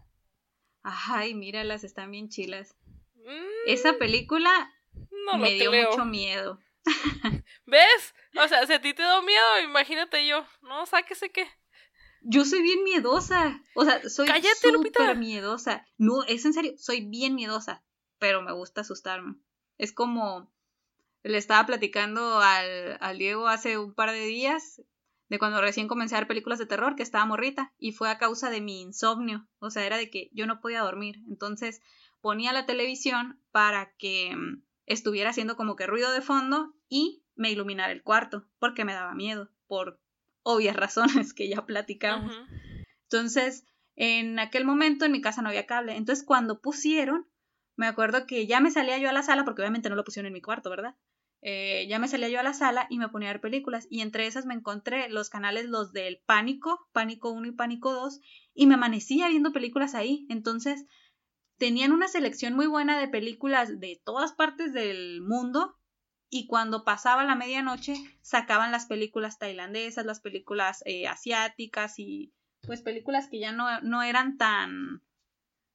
[0.82, 2.74] Ay, míralas, están bien chilas.
[3.14, 4.50] Mm, Esa película
[5.26, 5.90] no me dio creo.
[5.90, 6.58] mucho miedo.
[7.66, 8.14] ¿Ves?
[8.42, 10.44] O sea, si a ti te da miedo, imagínate yo.
[10.62, 11.46] No, sáquese que.
[12.22, 13.62] Yo soy bien miedosa.
[13.74, 15.86] O sea, soy súper miedosa.
[15.96, 17.84] No, es en serio, soy bien miedosa.
[18.20, 19.34] Pero me gusta asustarme.
[19.76, 20.52] Es como
[21.24, 24.80] le estaba platicando al, al Diego hace un par de días
[25.30, 28.18] de cuando recién comencé a ver películas de terror, que estaba morrita, y fue a
[28.18, 29.46] causa de mi insomnio.
[29.60, 31.22] O sea, era de que yo no podía dormir.
[31.28, 31.80] Entonces
[32.20, 37.52] ponía la televisión para que mm, estuviera haciendo como que ruido de fondo y me
[37.52, 40.00] iluminara el cuarto, porque me daba miedo, por
[40.42, 42.34] obvias razones que ya platicamos.
[43.04, 43.64] Entonces,
[43.94, 45.96] en aquel momento en mi casa no había cable.
[45.96, 47.29] Entonces, cuando pusieron,
[47.80, 50.26] me acuerdo que ya me salía yo a la sala, porque obviamente no lo pusieron
[50.26, 50.96] en mi cuarto, ¿verdad?
[51.40, 53.86] Eh, ya me salía yo a la sala y me ponía a ver películas.
[53.88, 58.20] Y entre esas me encontré los canales, los del Pánico, Pánico 1 y Pánico 2,
[58.52, 60.26] y me amanecía viendo películas ahí.
[60.28, 60.84] Entonces,
[61.56, 65.78] tenían una selección muy buena de películas de todas partes del mundo.
[66.28, 72.34] Y cuando pasaba la medianoche, sacaban las películas tailandesas, las películas eh, asiáticas y
[72.66, 75.02] pues películas que ya no, no eran tan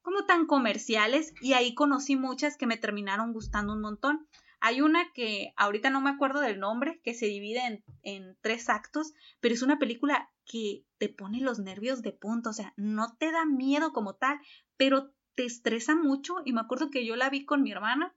[0.06, 4.28] como tan comerciales y ahí conocí muchas que me terminaron gustando un montón.
[4.62, 8.70] Hay una que ahorita no me acuerdo del nombre, que se divide en, en tres
[8.70, 13.18] actos, pero es una película que te pone los nervios de punta, o sea, no
[13.18, 14.40] te da miedo como tal,
[14.78, 18.16] pero te estresa mucho y me acuerdo que yo la vi con mi hermana,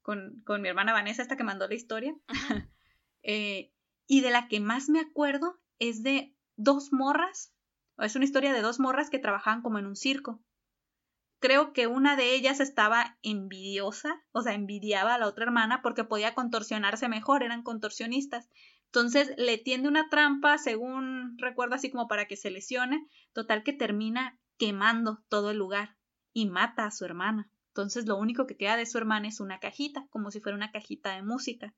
[0.00, 2.16] con, con mi hermana Vanessa, esta que mandó la historia,
[3.22, 3.70] eh,
[4.06, 7.52] y de la que más me acuerdo es de dos morras,
[7.98, 10.42] es una historia de dos morras que trabajaban como en un circo.
[11.40, 16.04] Creo que una de ellas estaba envidiosa, o sea, envidiaba a la otra hermana porque
[16.04, 18.48] podía contorsionarse mejor, eran contorsionistas.
[18.86, 23.72] Entonces le tiende una trampa, según recuerdo, así como para que se lesione, total que
[23.72, 25.96] termina quemando todo el lugar
[26.34, 27.50] y mata a su hermana.
[27.68, 30.72] Entonces lo único que queda de su hermana es una cajita, como si fuera una
[30.72, 31.74] cajita de música.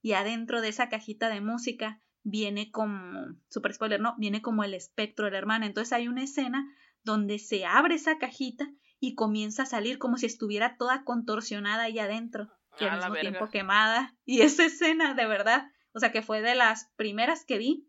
[0.00, 4.74] Y adentro de esa cajita de música viene como, super spoiler, no, viene como el
[4.74, 5.66] espectro de la hermana.
[5.66, 6.64] Entonces hay una escena
[7.06, 11.98] donde se abre esa cajita y comienza a salir como si estuviera toda contorsionada ahí
[12.00, 14.14] adentro y al mismo tiempo quemada.
[14.26, 17.88] Y esa escena, de verdad, o sea, que fue de las primeras que vi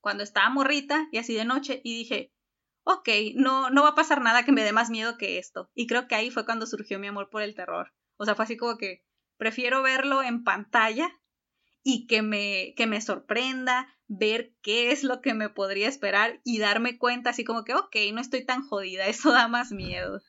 [0.00, 2.32] cuando estaba morrita y así de noche y dije,
[2.82, 5.70] ok, no, no va a pasar nada que me dé más miedo que esto.
[5.74, 7.94] Y creo que ahí fue cuando surgió mi amor por el terror.
[8.16, 9.04] O sea, fue así como que
[9.36, 11.08] prefiero verlo en pantalla
[11.84, 16.58] y que me, que me sorprenda, ver qué es lo que me podría esperar y
[16.58, 20.20] darme cuenta así como que, ok, no estoy tan jodida, eso da más miedo.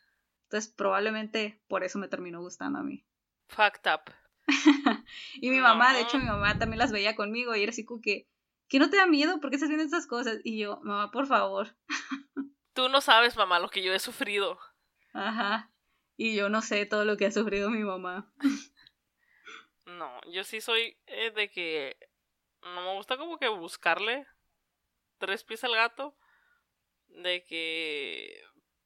[0.43, 3.05] Entonces probablemente por eso me terminó gustando a mí.
[3.47, 4.13] Fucked up.
[5.36, 8.01] y mi mamá, de hecho mi mamá también las veía conmigo y era así como
[8.01, 8.27] que,
[8.67, 9.39] ¿que no te da miedo?
[9.39, 10.39] ¿Por qué estás viendo estas cosas?
[10.43, 11.75] Y yo, mamá, por favor.
[12.73, 14.59] Tú no sabes, mamá, lo que yo he sufrido.
[15.13, 15.71] Ajá.
[16.17, 18.32] Y yo no sé todo lo que ha sufrido mi mamá.
[19.86, 21.97] No, yo sí soy eh, de que
[22.62, 24.28] no me gusta como que buscarle
[25.18, 26.18] tres pies al gato.
[27.07, 28.41] De que,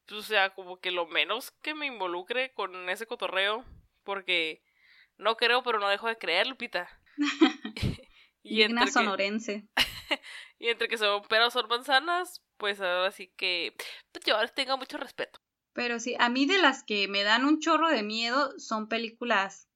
[0.05, 3.65] pues, o sea, como que lo menos que me involucre con ese cotorreo.
[4.03, 4.63] Porque
[5.17, 6.89] no creo, pero no dejo de creer, Lupita.
[8.43, 9.67] y, Digna entre que, sonorense.
[10.59, 13.75] y entre que son peras son manzanas, pues ahora sí que
[14.11, 15.39] pues, yo les tengo mucho respeto.
[15.73, 19.69] Pero sí, a mí de las que me dan un chorro de miedo son películas,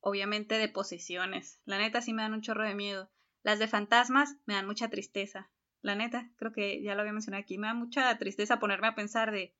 [0.00, 1.60] obviamente, de posesiones.
[1.64, 3.10] La neta sí me dan un chorro de miedo.
[3.48, 5.50] Las de fantasmas me dan mucha tristeza.
[5.80, 8.94] La neta, creo que ya lo había mencionado aquí, me da mucha tristeza ponerme a
[8.94, 9.56] pensar de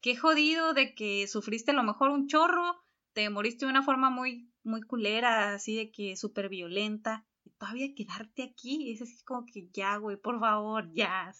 [0.00, 4.08] qué jodido de que sufriste a lo mejor un chorro, te moriste de una forma
[4.08, 9.44] muy, muy culera, así de que súper violenta, y todavía quedarte aquí, es así como
[9.44, 11.30] que ya, güey, por favor, ya.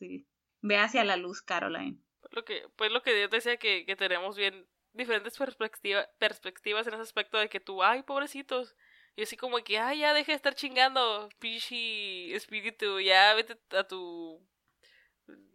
[0.61, 2.03] Ve hacia la luz, Caroline.
[2.33, 6.93] Lo que, pues lo que Dios decía que, que tenemos bien diferentes perspectiva, perspectivas en
[6.93, 8.77] ese aspecto de que tú, ay, pobrecitos.
[9.19, 13.83] Y así como que, ay, ya deja de estar chingando, pichi espíritu, ya vete a
[13.83, 14.41] tu.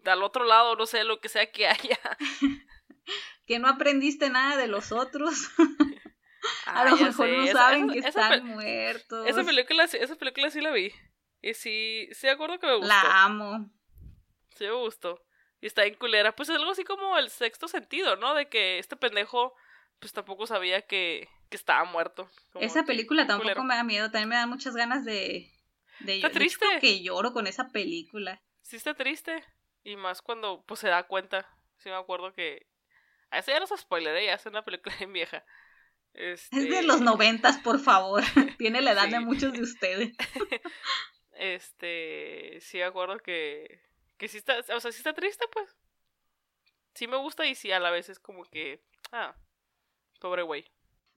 [0.04, 2.00] al otro lado, no sé, lo que sea que haya.
[3.46, 5.50] Que no aprendiste nada de los otros.
[6.66, 9.28] A Ah, lo ya mejor sé, no esa- saben esa- que esa están muertos.
[9.28, 10.92] Esa película, sí- esa película sí la vi.
[11.42, 12.88] Y sí, sí acuerdo que me gustó.
[12.88, 13.70] La amo.
[14.56, 15.22] Sí me gustó.
[15.62, 16.34] Y está en culera.
[16.36, 18.34] Pues es algo así como el sexto sentido, ¿no?
[18.34, 19.54] De que este pendejo,
[20.00, 22.28] pues tampoco sabía que, que estaba muerto.
[22.56, 23.64] Esa película tampoco culero.
[23.64, 24.10] me da miedo.
[24.10, 25.54] También me da muchas ganas de.
[26.00, 26.66] de hecho, triste.
[26.82, 28.42] que lloro con esa película.
[28.64, 29.44] Sí está triste.
[29.84, 31.48] Y más cuando pues se da cuenta.
[31.78, 32.66] Sí me acuerdo que...
[33.30, 34.26] A eso ya no es spoiler, ¿eh?
[34.26, 35.46] ya es una película bien vieja.
[36.16, 38.24] Es de los este noventas, por favor.
[38.58, 40.16] Tiene la edad de muchos de ustedes.
[41.34, 43.80] Este, sí me acuerdo que,
[44.18, 45.78] que sí está, o sea, sí está triste, pues.
[46.96, 49.36] Sí me gusta y sí a la vez es como que, ah,
[50.20, 50.66] pobre güey.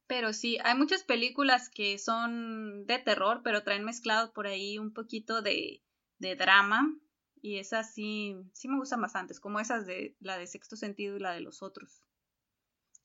[0.06, 4.92] Pero sí, hay muchas películas que son de terror, pero traen mezclado por ahí un
[4.92, 5.82] poquito de,
[6.18, 6.94] de drama.
[7.42, 11.20] Y esas sí, sí me gustan bastante, como esas de la de sexto sentido y
[11.20, 12.02] la de los otros.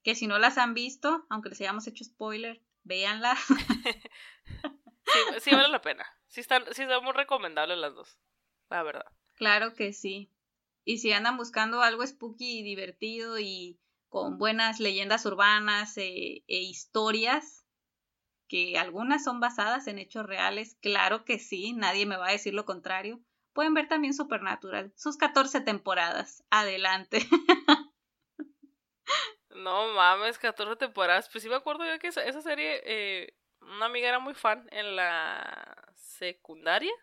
[0.03, 3.39] Que si no las han visto, aunque les hayamos hecho spoiler, véanlas.
[5.41, 6.05] sí, vale la pena.
[6.27, 8.17] Sí están, sí son muy recomendables las dos,
[8.69, 9.05] la verdad.
[9.35, 10.31] Claro que sí.
[10.85, 13.79] Y si andan buscando algo spooky y divertido y
[14.11, 17.65] con buenas leyendas urbanas e, e historias,
[18.49, 22.53] que algunas son basadas en hechos reales, claro que sí, nadie me va a decir
[22.53, 23.21] lo contrario.
[23.53, 26.43] Pueden ver también Supernatural, sus 14 temporadas.
[26.51, 27.19] Adelante.
[29.53, 31.29] No mames, 14 temporadas.
[31.29, 34.95] Pues sí me acuerdo yo que esa, serie, eh, una amiga era muy fan en
[34.95, 36.93] la secundaria.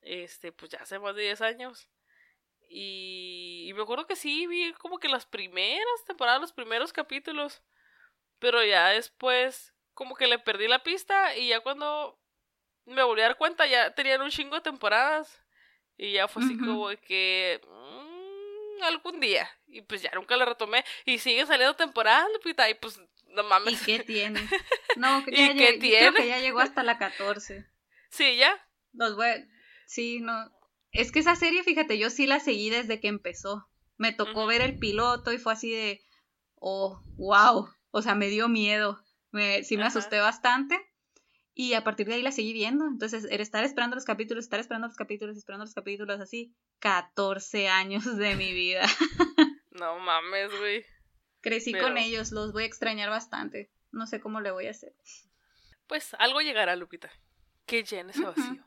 [0.00, 1.90] Este, pues ya hace más de 10 años.
[2.68, 7.62] Y, y, me acuerdo que sí, vi como que las primeras temporadas, los primeros capítulos.
[8.38, 12.18] Pero ya después, como que le perdí la pista y ya cuando
[12.84, 15.42] me volví a dar cuenta, ya tenían un chingo de temporadas.
[15.96, 17.60] Y ya fue así como que...
[17.66, 19.48] Mm, algún día.
[19.66, 20.84] Y pues ya nunca la retomé.
[21.04, 22.70] Y sigue saliendo temporada, Lupita.
[22.70, 23.82] Y pues, no mames.
[23.82, 24.40] ¿Y qué tiene?
[24.96, 26.08] No, que ya, qué tiene?
[26.08, 27.64] Creo que ya llegó hasta la 14.
[28.10, 28.52] Sí, ya.
[28.92, 29.48] Los voy...
[29.86, 30.50] Sí, no.
[30.92, 33.68] Es que esa serie, fíjate, yo sí la seguí desde que empezó.
[33.96, 36.00] Me tocó ver el piloto y fue así de,
[36.54, 37.68] oh, wow.
[37.90, 39.02] O sea, me dio miedo.
[39.30, 40.78] Me, sí me asusté bastante.
[41.54, 42.86] Y a partir de ahí la seguí viendo.
[42.86, 46.54] Entonces, era estar esperando los capítulos, estar esperando los capítulos, esperando los capítulos, así.
[46.78, 48.82] 14 años de mi vida.
[49.72, 50.84] no mames, güey.
[51.40, 53.70] Crecí con ellos, los voy a extrañar bastante.
[53.90, 54.94] No sé cómo le voy a hacer.
[55.86, 57.10] Pues algo llegará, Lupita.
[57.66, 58.64] Que llene ese vacío.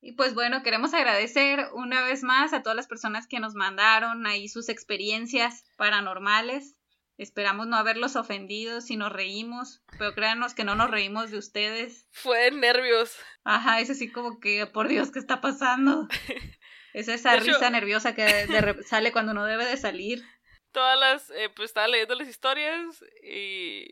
[0.00, 4.26] Y pues bueno, queremos agradecer una vez más a todas las personas que nos mandaron
[4.26, 6.76] ahí sus experiencias paranormales.
[7.16, 12.06] Esperamos no haberlos ofendido si nos reímos, pero créanos que no nos reímos de ustedes.
[12.12, 13.16] Fue de nervios.
[13.42, 16.06] Ajá, es así como que, por Dios, ¿qué está pasando?
[16.94, 18.46] es esa risa nerviosa que
[18.86, 20.24] sale cuando no debe de salir.
[20.70, 23.88] Todas las, eh, pues estaba leyendo las historias y,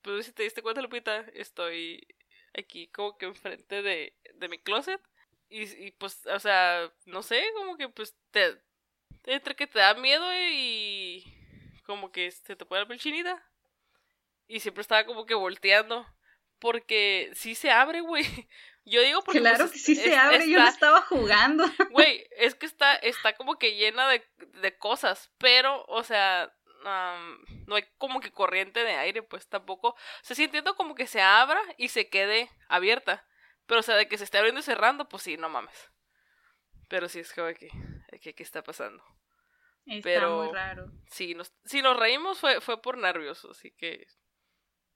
[0.00, 2.06] pues si te diste cuenta, Lupita, estoy
[2.54, 5.02] aquí como que enfrente de, de mi closet
[5.50, 8.58] y, y pues, o sea, no sé, como que pues te,
[9.24, 11.24] entre que te da miedo y
[11.84, 13.44] como que se te puede la chinita.
[14.46, 16.06] Y siempre estaba como que volteando.
[16.60, 18.24] Porque sí se abre, güey.
[18.84, 19.40] Yo digo porque.
[19.40, 21.64] Claro pues, que sí se abre, yo no estaba jugando.
[21.90, 24.26] Güey, es que está, está como que llena de,
[24.60, 25.30] de cosas.
[25.38, 26.52] Pero, o sea,
[27.66, 29.88] no hay como que corriente de aire, pues tampoco.
[29.88, 33.24] O sea, sí entiendo como que se abra y se quede abierta.
[33.70, 35.92] Pero, o sea, de que se esté abriendo y cerrando, pues sí, no mames.
[36.88, 37.70] Pero sí es como que,
[38.20, 39.00] que ¿qué está pasando?
[39.86, 40.90] Está Pero, muy raro.
[41.08, 44.08] Sí, nos, si nos reímos fue, fue por nervioso, así que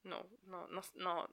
[0.02, 1.28] no, no, no, no,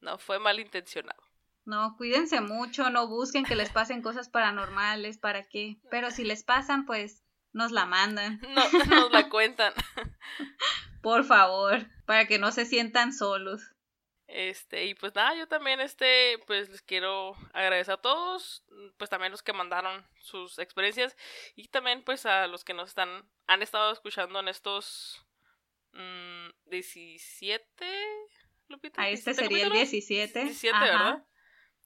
[0.00, 1.22] no fue malintencionado.
[1.66, 5.76] No, cuídense mucho, no busquen que les pasen cosas paranormales, ¿para qué?
[5.90, 8.40] Pero si les pasan, pues nos la mandan.
[8.88, 9.74] No, nos la cuentan.
[11.02, 13.74] Por favor, para que no se sientan solos.
[14.32, 18.62] Este, y pues nada, yo también, este, pues les quiero agradecer a todos,
[18.96, 21.16] pues también los que mandaron sus experiencias
[21.56, 25.26] y también pues a los que nos están, han estado escuchando en estos
[26.66, 29.02] 17, mm, Lupita.
[29.02, 30.44] A este sería el 17.
[30.44, 31.26] 17, ¿verdad?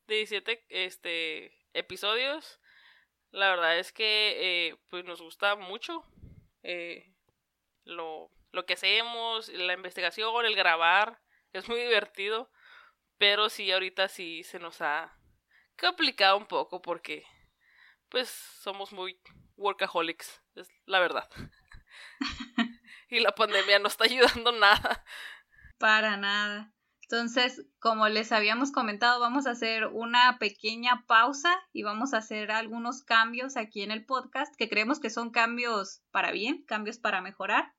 [0.07, 2.61] 17, este, episodios.
[3.31, 6.05] La verdad es que, eh, pues nos gusta mucho
[6.63, 7.11] eh,
[7.85, 11.24] lo, lo que hacemos, la investigación, el grabar
[11.55, 12.51] es muy divertido,
[13.17, 15.17] pero sí, ahorita sí se nos ha
[15.79, 17.25] complicado un poco porque,
[18.09, 19.21] pues, somos muy
[19.57, 21.29] workaholics, es la verdad.
[23.09, 25.05] y la pandemia no está ayudando nada.
[25.79, 26.75] Para nada.
[27.03, 32.51] Entonces, como les habíamos comentado, vamos a hacer una pequeña pausa y vamos a hacer
[32.51, 37.21] algunos cambios aquí en el podcast que creemos que son cambios para bien, cambios para
[37.21, 37.75] mejorar.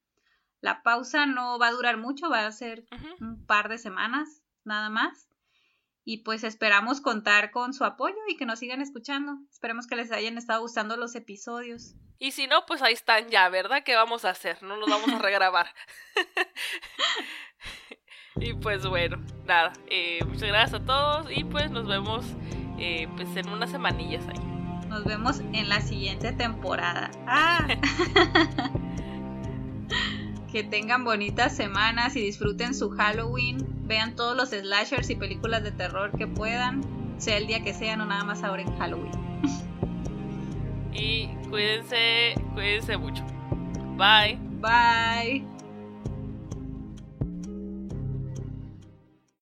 [0.65, 2.85] La pausa no va a durar mucho, va a ser
[3.21, 5.29] un par de semanas nada más.
[6.03, 9.37] Y pues esperamos contar con su apoyo y que nos sigan escuchando.
[9.51, 11.93] Esperemos que les hayan estado gustando los episodios.
[12.17, 13.83] Y si no, pues ahí están ya, ¿verdad?
[13.85, 14.63] ¿Qué vamos a hacer?
[14.63, 15.67] No los vamos a regrabar.
[18.37, 19.71] y pues bueno, nada.
[19.85, 22.25] Eh, muchas gracias a todos y pues nos vemos
[22.79, 24.39] eh, pues en unas semanillas ahí.
[24.87, 27.11] Nos vemos en la siguiente temporada.
[27.27, 27.67] ¡Ah!
[30.55, 33.57] Que tengan bonitas semanas y disfruten su Halloween.
[33.85, 36.81] Vean todos los slashers y películas de terror que puedan,
[37.17, 39.11] sea el día que sea, no nada más ahora en Halloween.
[40.93, 43.21] y cuídense, cuídense mucho.
[43.97, 44.39] Bye.
[44.61, 45.54] Bye.